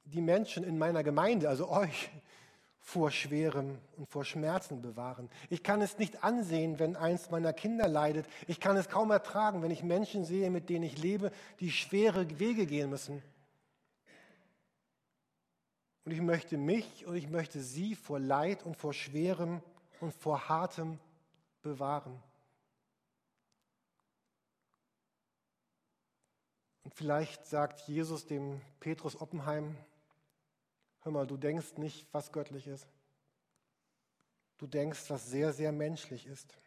die 0.05 0.21
Menschen 0.21 0.63
in 0.63 0.77
meiner 0.77 1.03
Gemeinde, 1.03 1.49
also 1.49 1.69
euch, 1.69 2.09
vor 2.85 3.09
Schwerem 3.09 3.79
und 3.97 4.07
vor 4.07 4.23
Schmerzen 4.23 4.81
bewahren. 4.81 5.27
Ich 5.49 5.63
kann 5.63 5.81
es 5.81 5.97
nicht 5.97 6.23
ansehen, 6.23 6.77
wenn 6.77 6.95
eins 6.95 7.31
meiner 7.31 7.51
Kinder 7.51 7.87
leidet. 7.87 8.27
Ich 8.47 8.59
kann 8.59 8.77
es 8.77 8.89
kaum 8.89 9.09
ertragen, 9.09 9.63
wenn 9.63 9.71
ich 9.71 9.81
Menschen 9.81 10.23
sehe, 10.23 10.51
mit 10.51 10.69
denen 10.69 10.83
ich 10.83 10.99
lebe, 10.99 11.31
die 11.59 11.71
schwere 11.71 12.39
Wege 12.39 12.67
gehen 12.67 12.91
müssen. 12.91 13.23
Und 16.05 16.11
ich 16.11 16.21
möchte 16.21 16.57
mich 16.57 17.07
und 17.07 17.15
ich 17.15 17.27
möchte 17.27 17.59
sie 17.59 17.95
vor 17.95 18.19
Leid 18.19 18.63
und 18.63 18.77
vor 18.77 18.93
Schwerem 18.93 19.63
und 19.99 20.13
vor 20.13 20.47
Hartem 20.47 20.99
bewahren. 21.63 22.21
Und 26.83 26.93
vielleicht 26.93 27.47
sagt 27.47 27.87
Jesus 27.87 28.27
dem 28.27 28.61
Petrus 28.79 29.19
Oppenheim, 29.19 29.75
hör 31.05 31.11
mal, 31.11 31.27
du 31.27 31.37
denkst 31.37 31.77
nicht, 31.77 32.07
was 32.11 32.31
göttlich 32.31 32.65
ist. 32.67 32.87
Du 34.57 34.65
denkst, 34.65 35.09
was 35.09 35.27
sehr, 35.27 35.53
sehr 35.53 35.71
menschlich 35.71 36.25
ist. 36.25 36.57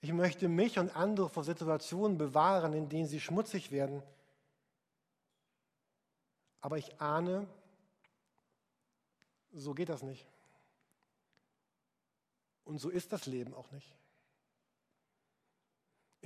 Ich 0.00 0.12
möchte 0.12 0.48
mich 0.48 0.78
und 0.78 0.94
andere 0.94 1.28
vor 1.28 1.44
Situationen 1.44 2.18
bewahren, 2.18 2.72
in 2.72 2.88
denen 2.88 3.06
sie 3.06 3.20
schmutzig 3.20 3.70
werden. 3.70 4.02
Aber 6.60 6.78
ich 6.78 7.00
ahne, 7.00 7.46
so 9.52 9.72
geht 9.72 9.88
das 9.88 10.02
nicht. 10.02 10.26
Und 12.64 12.78
so 12.78 12.90
ist 12.90 13.12
das 13.12 13.26
Leben 13.26 13.54
auch 13.54 13.70
nicht. 13.70 13.94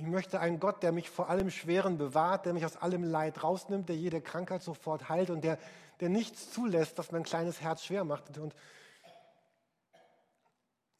Ich 0.01 0.07
möchte 0.07 0.39
einen 0.39 0.59
Gott, 0.59 0.81
der 0.81 0.91
mich 0.91 1.11
vor 1.11 1.29
allem 1.29 1.51
Schweren 1.51 1.99
bewahrt, 1.99 2.47
der 2.47 2.53
mich 2.53 2.65
aus 2.65 2.75
allem 2.75 3.03
Leid 3.03 3.43
rausnimmt, 3.43 3.87
der 3.87 3.95
jede 3.95 4.19
Krankheit 4.19 4.63
sofort 4.63 5.09
heilt 5.09 5.29
und 5.29 5.43
der, 5.43 5.59
der 5.99 6.09
nichts 6.09 6.51
zulässt, 6.51 6.97
was 6.97 7.11
mein 7.11 7.21
kleines 7.21 7.61
Herz 7.61 7.83
schwer 7.83 8.03
macht. 8.03 8.35
Und 8.39 8.55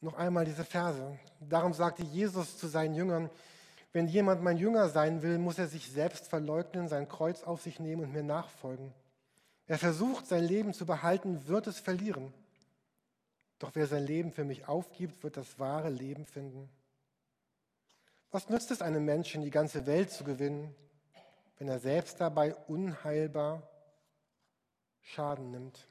noch 0.00 0.14
einmal 0.14 0.44
diese 0.44 0.64
Verse. 0.64 1.18
Darum 1.40 1.72
sagte 1.72 2.04
Jesus 2.04 2.56
zu 2.58 2.68
seinen 2.68 2.94
Jüngern, 2.94 3.28
wenn 3.92 4.06
jemand 4.06 4.40
mein 4.40 4.56
Jünger 4.56 4.88
sein 4.88 5.20
will, 5.22 5.38
muss 5.38 5.58
er 5.58 5.66
sich 5.66 5.90
selbst 5.90 6.28
verleugnen, 6.28 6.86
sein 6.86 7.08
Kreuz 7.08 7.42
auf 7.42 7.60
sich 7.60 7.80
nehmen 7.80 8.04
und 8.04 8.12
mir 8.12 8.22
nachfolgen. 8.22 8.94
Wer 9.66 9.78
versucht, 9.78 10.28
sein 10.28 10.44
Leben 10.44 10.74
zu 10.74 10.86
behalten, 10.86 11.48
wird 11.48 11.66
es 11.66 11.80
verlieren. 11.80 12.32
Doch 13.58 13.72
wer 13.74 13.88
sein 13.88 14.06
Leben 14.06 14.30
für 14.30 14.44
mich 14.44 14.68
aufgibt, 14.68 15.24
wird 15.24 15.36
das 15.36 15.58
wahre 15.58 15.90
Leben 15.90 16.24
finden. 16.24 16.70
Was 18.32 18.48
nützt 18.48 18.70
es 18.70 18.80
einem 18.80 19.04
Menschen, 19.04 19.42
die 19.42 19.50
ganze 19.50 19.84
Welt 19.84 20.10
zu 20.10 20.24
gewinnen, 20.24 20.74
wenn 21.58 21.68
er 21.68 21.78
selbst 21.78 22.18
dabei 22.18 22.54
unheilbar 22.66 23.62
Schaden 25.02 25.50
nimmt? 25.50 25.86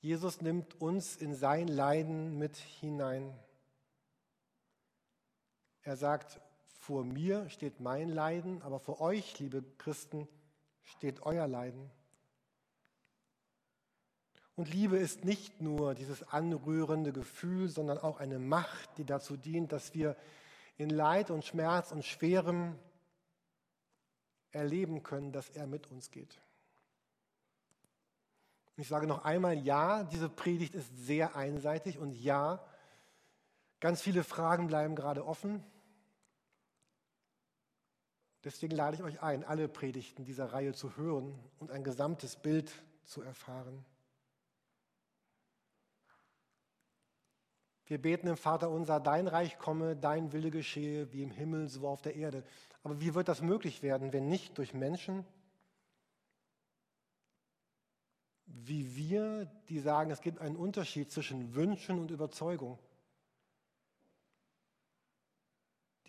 Jesus 0.00 0.40
nimmt 0.40 0.80
uns 0.80 1.14
in 1.14 1.36
sein 1.36 1.68
Leiden 1.68 2.38
mit 2.38 2.56
hinein. 2.56 3.38
Er 5.82 5.96
sagt, 5.96 6.40
vor 6.80 7.04
mir 7.04 7.48
steht 7.48 7.78
mein 7.78 8.08
Leiden, 8.08 8.62
aber 8.62 8.80
vor 8.80 9.00
euch, 9.00 9.38
liebe 9.38 9.62
Christen, 9.78 10.26
steht 10.82 11.22
euer 11.22 11.46
Leiden. 11.46 11.88
Und 14.56 14.72
Liebe 14.72 14.96
ist 14.96 15.24
nicht 15.24 15.60
nur 15.60 15.94
dieses 15.94 16.22
anrührende 16.30 17.12
Gefühl, 17.12 17.68
sondern 17.68 17.98
auch 17.98 18.18
eine 18.18 18.38
Macht, 18.38 18.96
die 18.96 19.04
dazu 19.04 19.36
dient, 19.36 19.70
dass 19.70 19.94
wir 19.94 20.16
in 20.78 20.88
Leid 20.88 21.30
und 21.30 21.44
Schmerz 21.44 21.92
und 21.92 22.04
Schwerem 22.04 22.78
erleben 24.52 25.02
können, 25.02 25.30
dass 25.30 25.50
er 25.50 25.66
mit 25.66 25.90
uns 25.90 26.10
geht. 26.10 26.40
Ich 28.78 28.88
sage 28.88 29.06
noch 29.06 29.24
einmal, 29.24 29.58
ja, 29.58 30.04
diese 30.04 30.30
Predigt 30.30 30.74
ist 30.74 30.90
sehr 30.96 31.36
einseitig 31.36 31.98
und 31.98 32.12
ja, 32.12 32.64
ganz 33.80 34.00
viele 34.00 34.24
Fragen 34.24 34.66
bleiben 34.66 34.94
gerade 34.94 35.26
offen. 35.26 35.62
Deswegen 38.44 38.74
lade 38.74 38.96
ich 38.96 39.02
euch 39.02 39.22
ein, 39.22 39.44
alle 39.44 39.68
Predigten 39.68 40.24
dieser 40.24 40.52
Reihe 40.52 40.72
zu 40.72 40.96
hören 40.96 41.38
und 41.58 41.70
ein 41.70 41.84
gesamtes 41.84 42.36
Bild 42.36 42.72
zu 43.04 43.20
erfahren. 43.20 43.84
Wir 47.86 48.02
beten 48.02 48.26
im 48.26 48.36
Vater 48.36 48.70
unser, 48.70 48.98
dein 48.98 49.28
Reich 49.28 49.58
komme, 49.58 49.96
dein 49.96 50.32
Wille 50.32 50.50
geschehe, 50.50 51.12
wie 51.12 51.22
im 51.22 51.30
Himmel, 51.30 51.68
so 51.68 51.86
auf 51.86 52.02
der 52.02 52.16
Erde. 52.16 52.44
Aber 52.82 53.00
wie 53.00 53.14
wird 53.14 53.28
das 53.28 53.42
möglich 53.42 53.82
werden, 53.82 54.12
wenn 54.12 54.28
nicht 54.28 54.58
durch 54.58 54.74
Menschen, 54.74 55.24
wie 58.46 58.96
wir, 58.96 59.46
die 59.68 59.78
sagen, 59.78 60.10
es 60.10 60.20
gibt 60.20 60.40
einen 60.40 60.56
Unterschied 60.56 61.10
zwischen 61.12 61.54
Wünschen 61.54 62.00
und 62.00 62.10
Überzeugung. 62.10 62.78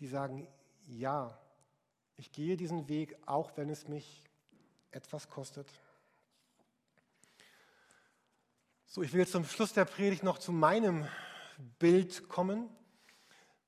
Die 0.00 0.06
sagen, 0.06 0.48
ja, 0.86 1.38
ich 2.16 2.32
gehe 2.32 2.56
diesen 2.56 2.88
Weg, 2.88 3.16
auch 3.26 3.56
wenn 3.56 3.68
es 3.68 3.86
mich 3.86 4.24
etwas 4.90 5.28
kostet. 5.28 5.68
So, 8.86 9.02
ich 9.02 9.12
will 9.12 9.20
jetzt 9.20 9.32
zum 9.32 9.44
Schluss 9.44 9.72
der 9.72 9.84
Predigt 9.84 10.22
noch 10.22 10.38
zu 10.38 10.50
meinem 10.50 11.06
Bild 11.78 12.28
kommen, 12.28 12.68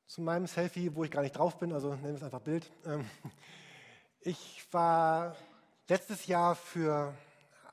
zu 0.07 0.23
meinem 0.23 0.47
Selfie, 0.47 0.95
wo 0.95 1.05
ich 1.05 1.11
gar 1.11 1.23
nicht 1.23 1.37
drauf 1.37 1.59
bin, 1.59 1.73
also 1.73 1.91
nennen 1.91 2.05
wir 2.05 2.15
es 2.15 2.23
einfach 2.23 2.41
Bild. 2.41 2.71
Ähm, 2.85 3.09
ich 4.21 4.67
war 4.73 5.37
letztes 5.89 6.27
Jahr 6.27 6.55
für 6.55 7.15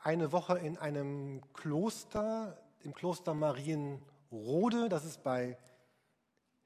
eine 0.02 0.32
Woche 0.32 0.58
in 0.58 0.78
einem 0.78 1.42
Kloster, 1.54 2.58
im 2.82 2.94
Kloster 2.94 3.34
Marienrode, 3.34 4.90
das 4.90 5.06
ist 5.06 5.24
bei 5.24 5.58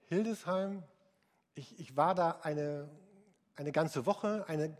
Hildesheim. 0.05 0.83
Ich, 1.55 1.79
ich 1.79 1.95
war 1.95 2.15
da 2.15 2.39
eine 2.43 2.89
eine 3.61 3.71
ganze 3.71 4.05
Woche, 4.05 4.45
eine 4.47 4.75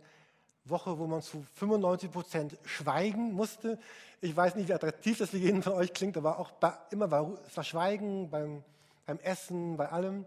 Woche, 0.64 0.98
wo 0.98 1.06
man 1.06 1.22
zu 1.22 1.44
95 1.56 2.10
Prozent 2.10 2.58
schweigen 2.64 3.32
musste. 3.32 3.78
Ich 4.20 4.36
weiß 4.36 4.54
nicht, 4.54 4.68
wie 4.68 4.74
attraktiv 4.74 5.18
das 5.18 5.30
für 5.30 5.38
jeden 5.38 5.62
von 5.62 5.72
euch 5.72 5.92
klingt, 5.92 6.16
aber 6.16 6.38
auch 6.38 6.52
bei, 6.52 6.72
immer 6.90 7.10
war, 7.10 7.32
es 7.46 7.56
war 7.56 7.64
Schweigen 7.64 8.30
beim, 8.30 8.62
beim 9.04 9.18
Essen, 9.18 9.76
bei 9.76 9.88
allem. 9.88 10.24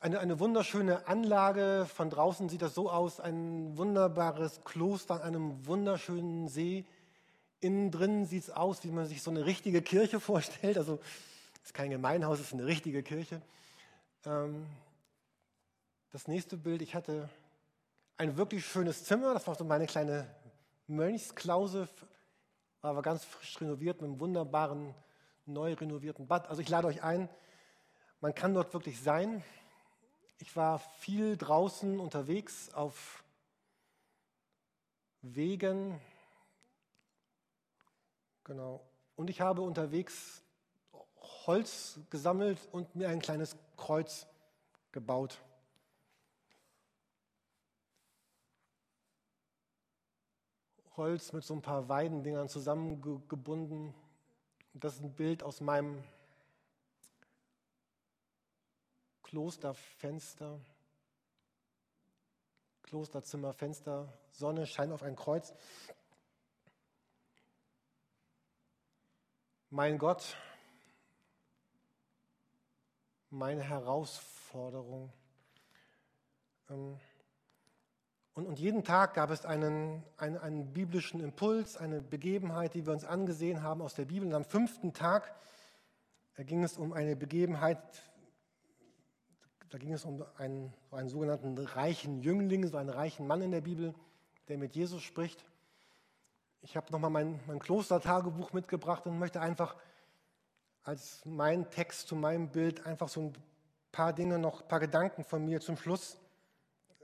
Eine, 0.00 0.20
eine 0.20 0.38
wunderschöne 0.38 1.06
Anlage, 1.08 1.86
von 1.92 2.10
draußen 2.10 2.50
sieht 2.50 2.60
das 2.60 2.74
so 2.74 2.90
aus, 2.90 3.18
ein 3.18 3.76
wunderbares 3.78 4.60
Kloster 4.64 5.24
an 5.24 5.34
einem 5.34 5.66
wunderschönen 5.66 6.48
See. 6.48 6.84
Innen 7.60 7.90
drin 7.90 8.26
sieht 8.26 8.44
es 8.44 8.50
aus, 8.50 8.84
wie 8.84 8.90
man 8.90 9.06
sich 9.06 9.22
so 9.22 9.30
eine 9.30 9.46
richtige 9.46 9.80
Kirche 9.80 10.20
vorstellt. 10.20 10.76
Also 10.76 11.00
es 11.62 11.70
ist 11.70 11.74
kein 11.74 11.90
Gemeinhaus, 11.90 12.38
es 12.38 12.48
ist 12.48 12.52
eine 12.52 12.66
richtige 12.66 13.02
Kirche. 13.02 13.40
Ähm, 14.26 14.66
das 16.12 16.28
nächste 16.28 16.58
Bild, 16.58 16.82
ich 16.82 16.94
hatte 16.94 17.30
ein 18.16 18.36
wirklich 18.36 18.64
schönes 18.64 19.04
Zimmer, 19.04 19.34
das 19.34 19.46
war 19.46 19.54
so 19.54 19.64
meine 19.64 19.86
kleine 19.86 20.26
Mönchsklause, 20.86 21.88
war 22.80 22.90
aber 22.92 23.02
ganz 23.02 23.24
frisch 23.24 23.60
renoviert 23.60 24.00
mit 24.00 24.10
einem 24.10 24.20
wunderbaren, 24.20 24.94
neu 25.44 25.74
renovierten 25.74 26.26
Bad. 26.26 26.48
Also 26.48 26.62
ich 26.62 26.68
lade 26.68 26.88
euch 26.88 27.02
ein, 27.02 27.28
man 28.20 28.34
kann 28.34 28.54
dort 28.54 28.72
wirklich 28.72 29.00
sein. 29.00 29.44
Ich 30.38 30.56
war 30.56 30.78
viel 30.78 31.36
draußen 31.36 32.00
unterwegs 32.00 32.72
auf 32.74 33.22
Wegen. 35.22 36.00
Genau. 38.44 38.86
Und 39.16 39.28
ich 39.30 39.40
habe 39.40 39.62
unterwegs 39.62 40.42
Holz 41.46 41.98
gesammelt 42.10 42.58
und 42.72 42.94
mir 42.94 43.08
ein 43.08 43.20
kleines 43.20 43.56
Kreuz 43.76 44.26
gebaut. 44.92 45.38
Holz 50.96 51.32
mit 51.32 51.44
so 51.44 51.54
ein 51.54 51.62
paar 51.62 51.88
Weidendingern 51.88 52.48
zusammengebunden. 52.48 53.94
Das 54.72 54.94
ist 54.94 55.02
ein 55.02 55.14
Bild 55.14 55.42
aus 55.42 55.60
meinem 55.60 56.02
Klosterfenster. 59.22 60.60
Klosterzimmerfenster. 62.82 64.12
Sonne 64.30 64.66
scheint 64.66 64.92
auf 64.92 65.02
ein 65.02 65.16
Kreuz. 65.16 65.54
Mein 69.68 69.98
Gott, 69.98 70.36
meine 73.30 73.62
Herausforderung. 73.62 75.12
Ähm, 76.70 76.98
und, 78.36 78.46
und 78.46 78.58
jeden 78.58 78.84
Tag 78.84 79.14
gab 79.14 79.30
es 79.30 79.46
einen, 79.46 80.04
einen, 80.18 80.36
einen, 80.36 80.72
biblischen 80.74 81.20
Impuls, 81.20 81.78
eine 81.78 82.02
Begebenheit, 82.02 82.74
die 82.74 82.84
wir 82.84 82.92
uns 82.92 83.06
angesehen 83.06 83.62
haben 83.62 83.80
aus 83.80 83.94
der 83.94 84.04
Bibel. 84.04 84.28
Und 84.28 84.34
am 84.34 84.44
fünften 84.44 84.92
Tag 84.92 85.34
ging 86.36 86.62
es 86.62 86.76
um 86.76 86.92
eine 86.92 87.16
Begebenheit, 87.16 87.78
da 89.70 89.78
ging 89.78 89.94
es 89.94 90.04
um 90.04 90.22
einen, 90.36 90.74
einen 90.90 91.08
sogenannten 91.08 91.56
reichen 91.56 92.20
Jüngling, 92.20 92.66
so 92.66 92.76
einen 92.76 92.90
reichen 92.90 93.26
Mann 93.26 93.40
in 93.40 93.52
der 93.52 93.62
Bibel, 93.62 93.94
der 94.48 94.58
mit 94.58 94.76
Jesus 94.76 95.02
spricht. 95.02 95.42
Ich 96.60 96.76
habe 96.76 96.92
nochmal 96.92 97.10
mein, 97.10 97.40
mein 97.46 97.58
Klostertagebuch 97.58 98.52
mitgebracht 98.52 99.06
und 99.06 99.18
möchte 99.18 99.40
einfach 99.40 99.76
als 100.82 101.24
mein 101.24 101.70
Text 101.70 102.06
zu 102.06 102.16
meinem 102.16 102.50
Bild 102.50 102.84
einfach 102.84 103.08
so 103.08 103.22
ein 103.22 103.32
paar 103.92 104.12
Dinge 104.12 104.38
noch, 104.38 104.60
ein 104.60 104.68
paar 104.68 104.80
Gedanken 104.80 105.24
von 105.24 105.42
mir 105.42 105.62
zum 105.62 105.78
Schluss 105.78 106.18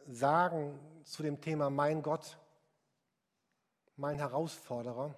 sagen 0.06 0.78
zu 1.04 1.22
dem 1.22 1.40
Thema 1.40 1.70
Mein 1.70 2.02
Gott, 2.02 2.38
mein 3.96 4.16
Herausforderer. 4.16 5.14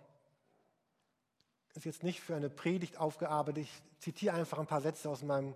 Ist 1.75 1.85
jetzt 1.85 2.03
nicht 2.03 2.21
für 2.21 2.37
eine 2.37 2.51
Predigt 2.51 2.99
aufgearbeitet. 2.99 3.65
Ich 3.65 3.83
zitiere 3.99 4.35
einfach 4.35 4.59
ein 4.59 4.67
paar 4.67 4.81
Sätze 4.81 5.11
aus 5.11 5.23
meinem, 5.23 5.55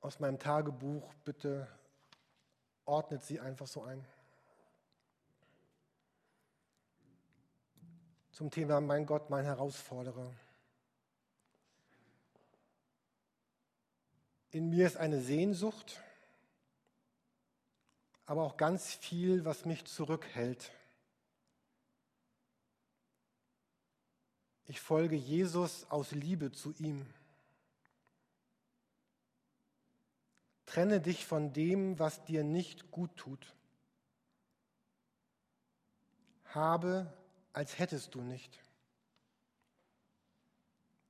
aus 0.00 0.18
meinem 0.18 0.38
Tagebuch. 0.38 1.12
Bitte 1.24 1.68
ordnet 2.84 3.22
sie 3.22 3.40
einfach 3.40 3.66
so 3.66 3.82
ein. 3.82 4.04
Zum 8.32 8.50
Thema 8.50 8.80
Mein 8.80 9.06
Gott, 9.06 9.30
mein 9.30 9.44
Herausforderer. 9.44 10.32
In 14.50 14.70
mir 14.70 14.86
ist 14.86 14.96
eine 14.96 15.20
Sehnsucht 15.20 16.00
aber 18.26 18.42
auch 18.42 18.56
ganz 18.56 18.92
viel, 18.92 19.44
was 19.44 19.64
mich 19.64 19.84
zurückhält. 19.84 20.72
Ich 24.66 24.80
folge 24.80 25.14
Jesus 25.14 25.88
aus 25.90 26.10
Liebe 26.10 26.50
zu 26.50 26.74
ihm. 26.78 27.06
Trenne 30.66 31.00
dich 31.00 31.24
von 31.24 31.52
dem, 31.52 32.00
was 32.00 32.24
dir 32.24 32.42
nicht 32.42 32.90
gut 32.90 33.16
tut. 33.16 33.54
Habe, 36.46 37.12
als 37.52 37.78
hättest 37.78 38.16
du 38.16 38.22
nicht. 38.22 38.60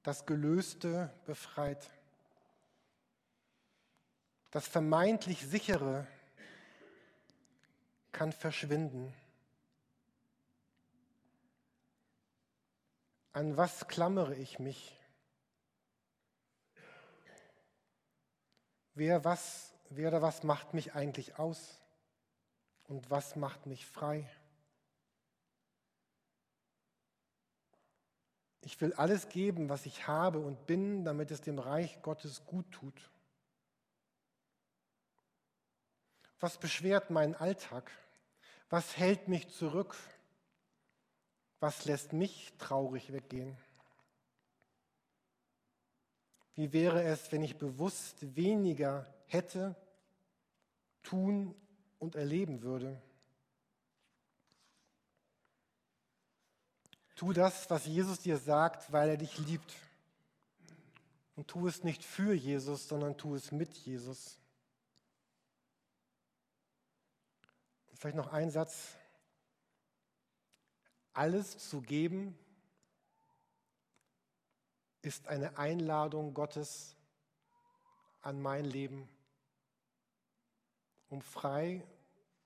Das 0.03 0.27
Gelöste 0.27 1.13
befreit. 1.25 1.89
Das 4.51 4.69
vermeintlich 4.69 5.47
sichere 5.47 6.07
kann 8.17 8.33
verschwinden. 8.33 9.13
An 13.33 13.59
was 13.59 13.87
klammere 13.89 14.35
ich 14.35 14.59
mich? 14.59 14.99
Wer, 18.95 19.23
was, 19.25 19.75
wer 19.91 20.09
oder 20.09 20.23
was 20.23 20.43
macht 20.43 20.73
mich 20.73 20.95
eigentlich 20.95 21.39
aus? 21.39 21.79
Und 22.85 23.11
was 23.11 23.37
macht 23.37 23.67
mich 23.67 23.85
frei? 23.85 24.27
Ich 28.63 28.81
will 28.81 28.95
alles 28.95 29.29
geben, 29.29 29.69
was 29.69 29.85
ich 29.85 30.07
habe 30.07 30.39
und 30.39 30.67
bin, 30.67 31.05
damit 31.05 31.31
es 31.31 31.43
dem 31.43 31.59
Reich 31.59 32.01
Gottes 32.01 32.47
gut 32.47 32.73
tut. 32.73 33.11
Was 36.41 36.57
beschwert 36.57 37.11
meinen 37.11 37.35
Alltag? 37.35 37.93
Was 38.69 38.97
hält 38.97 39.29
mich 39.29 39.49
zurück? 39.49 39.97
Was 41.61 41.85
lässt 41.85 42.13
mich 42.13 42.53
traurig 42.59 43.13
weggehen? 43.13 43.57
Wie 46.55 46.73
wäre 46.73 47.03
es, 47.03 47.31
wenn 47.33 47.43
ich 47.43 47.59
bewusst 47.59 48.35
weniger 48.35 49.07
hätte, 49.27 49.77
tun 51.03 51.55
und 51.99 52.17
erleben 52.17 52.63
würde? 52.63 53.01
Tu 57.15 57.33
das, 57.33 57.71
was 57.71 57.87
Jesus 57.87 58.21
dir 58.21 58.39
sagt, 58.39 58.93
weil 58.93 59.11
er 59.11 59.17
dich 59.17 59.39
liebt. 59.39 59.75
Und 61.35 61.49
tu 61.49 61.67
es 61.67 61.85
nicht 61.85 62.05
für 62.05 62.35
Jesus, 62.35 62.89
sondern 62.89 63.17
tu 63.17 63.35
es 63.35 63.53
mit 63.53 63.75
Jesus. 63.77 64.39
Vielleicht 67.97 68.17
noch 68.17 68.33
ein 68.33 68.51
Satz. 68.51 68.97
Alles 71.13 71.69
zu 71.69 71.81
geben 71.81 72.39
ist 75.03 75.29
eine 75.29 75.57
Einladung 75.57 76.35
Gottes 76.35 76.97
an 78.21 78.43
mein 78.43 78.65
Leben, 78.65 79.09
um 81.09 81.23
frei 81.23 81.87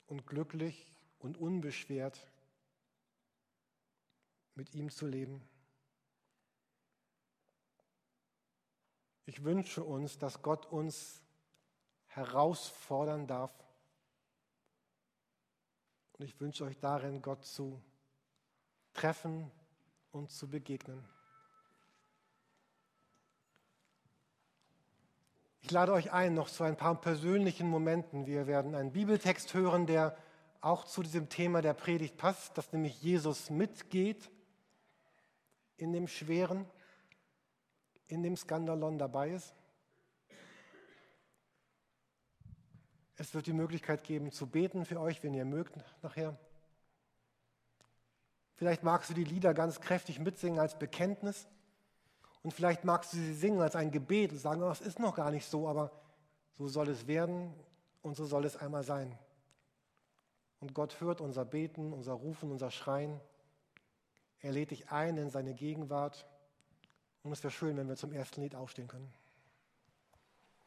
und 0.07 0.27
glücklich 0.27 0.87
und 1.19 1.39
unbeschwert 1.39 2.27
mit 4.55 4.75
ihm 4.75 4.91
zu 4.91 5.07
leben. 5.07 5.43
Ich 9.25 9.43
wünsche 9.43 9.83
uns, 9.83 10.19
dass 10.19 10.43
Gott 10.43 10.67
uns 10.67 11.23
herausfordern 12.09 13.27
darf. 13.27 13.53
Und 16.21 16.27
ich 16.27 16.39
wünsche 16.39 16.67
euch 16.67 16.79
darin, 16.79 17.23
Gott 17.23 17.47
zu 17.47 17.81
treffen 18.93 19.51
und 20.13 20.31
zu 20.31 20.51
begegnen. 20.51 21.03
Ich 25.63 25.71
lade 25.71 25.95
euch 25.95 26.13
ein, 26.13 26.35
noch 26.35 26.51
zu 26.51 26.63
ein 26.63 26.77
paar 26.77 27.01
persönlichen 27.01 27.67
Momenten. 27.67 28.27
Wir 28.27 28.47
werden 28.47 28.75
einen 28.75 28.93
Bibeltext 28.93 29.55
hören, 29.55 29.87
der 29.87 30.15
auch 30.61 30.85
zu 30.85 31.03
diesem 31.03 31.31
Thema 31.31 31.63
der 31.63 31.73
Predigt 31.73 32.19
passt, 32.19 32.59
dass 32.59 32.71
nämlich 32.71 33.01
Jesus 33.01 33.49
mitgeht 33.49 34.31
in 35.79 35.95
dem 35.95 36.07
Schweren, 36.07 36.67
in 38.09 38.23
dem 38.23 38.37
Skandalon 38.37 38.99
dabei 38.99 39.31
ist. 39.31 39.55
Es 43.21 43.35
wird 43.35 43.47
die 43.47 43.53
Möglichkeit 43.53 44.03
geben, 44.03 44.33
zu 44.33 44.47
beten 44.47 44.87
für 44.87 44.99
euch, 44.99 45.23
wenn 45.23 45.35
ihr 45.35 45.45
mögt 45.45 45.77
nachher. 46.03 46.39
Vielleicht 48.55 48.83
magst 48.83 49.11
du 49.11 49.15
die 49.15 49.25
Lieder 49.25 49.53
ganz 49.53 49.83
kräftig 49.83 50.19
mitsingen 50.19 50.59
als 50.59 50.79
Bekenntnis. 50.79 51.47
Und 52.43 52.55
vielleicht 52.55 52.87
magst 52.87 53.13
du 53.13 53.19
sie 53.19 53.35
singen 53.35 53.61
als 53.61 53.77
ein 53.77 53.91
Gebet 53.91 54.33
und 54.33 54.39
sagen, 54.39 54.63
oh, 54.63 54.71
es 54.71 54.81
ist 54.81 54.99
noch 54.99 55.15
gar 55.15 55.31
nicht 55.31 55.45
so, 55.45 55.69
aber 55.69 55.93
so 56.57 56.67
soll 56.67 56.89
es 56.89 57.07
werden 57.07 57.53
und 58.01 58.17
so 58.17 58.25
soll 58.25 58.47
es 58.47 58.57
einmal 58.57 58.85
sein. 58.85 59.19
Und 60.61 60.73
Gott 60.73 60.99
hört 61.03 61.21
unser 61.21 61.45
Beten, 61.45 61.93
unser 61.93 62.15
Rufen, 62.15 62.51
unser 62.51 62.71
Schreien. 62.71 63.21
Er 64.39 64.53
lädt 64.53 64.71
dich 64.71 64.91
ein 64.91 65.19
in 65.19 65.29
seine 65.29 65.53
Gegenwart. 65.53 66.27
Und 67.23 67.33
es 67.33 67.43
wäre 67.43 67.53
schön, 67.53 67.77
wenn 67.77 67.87
wir 67.87 67.97
zum 67.97 68.15
ersten 68.15 68.41
Lied 68.41 68.55
aufstehen 68.55 68.89
können. 68.89 69.13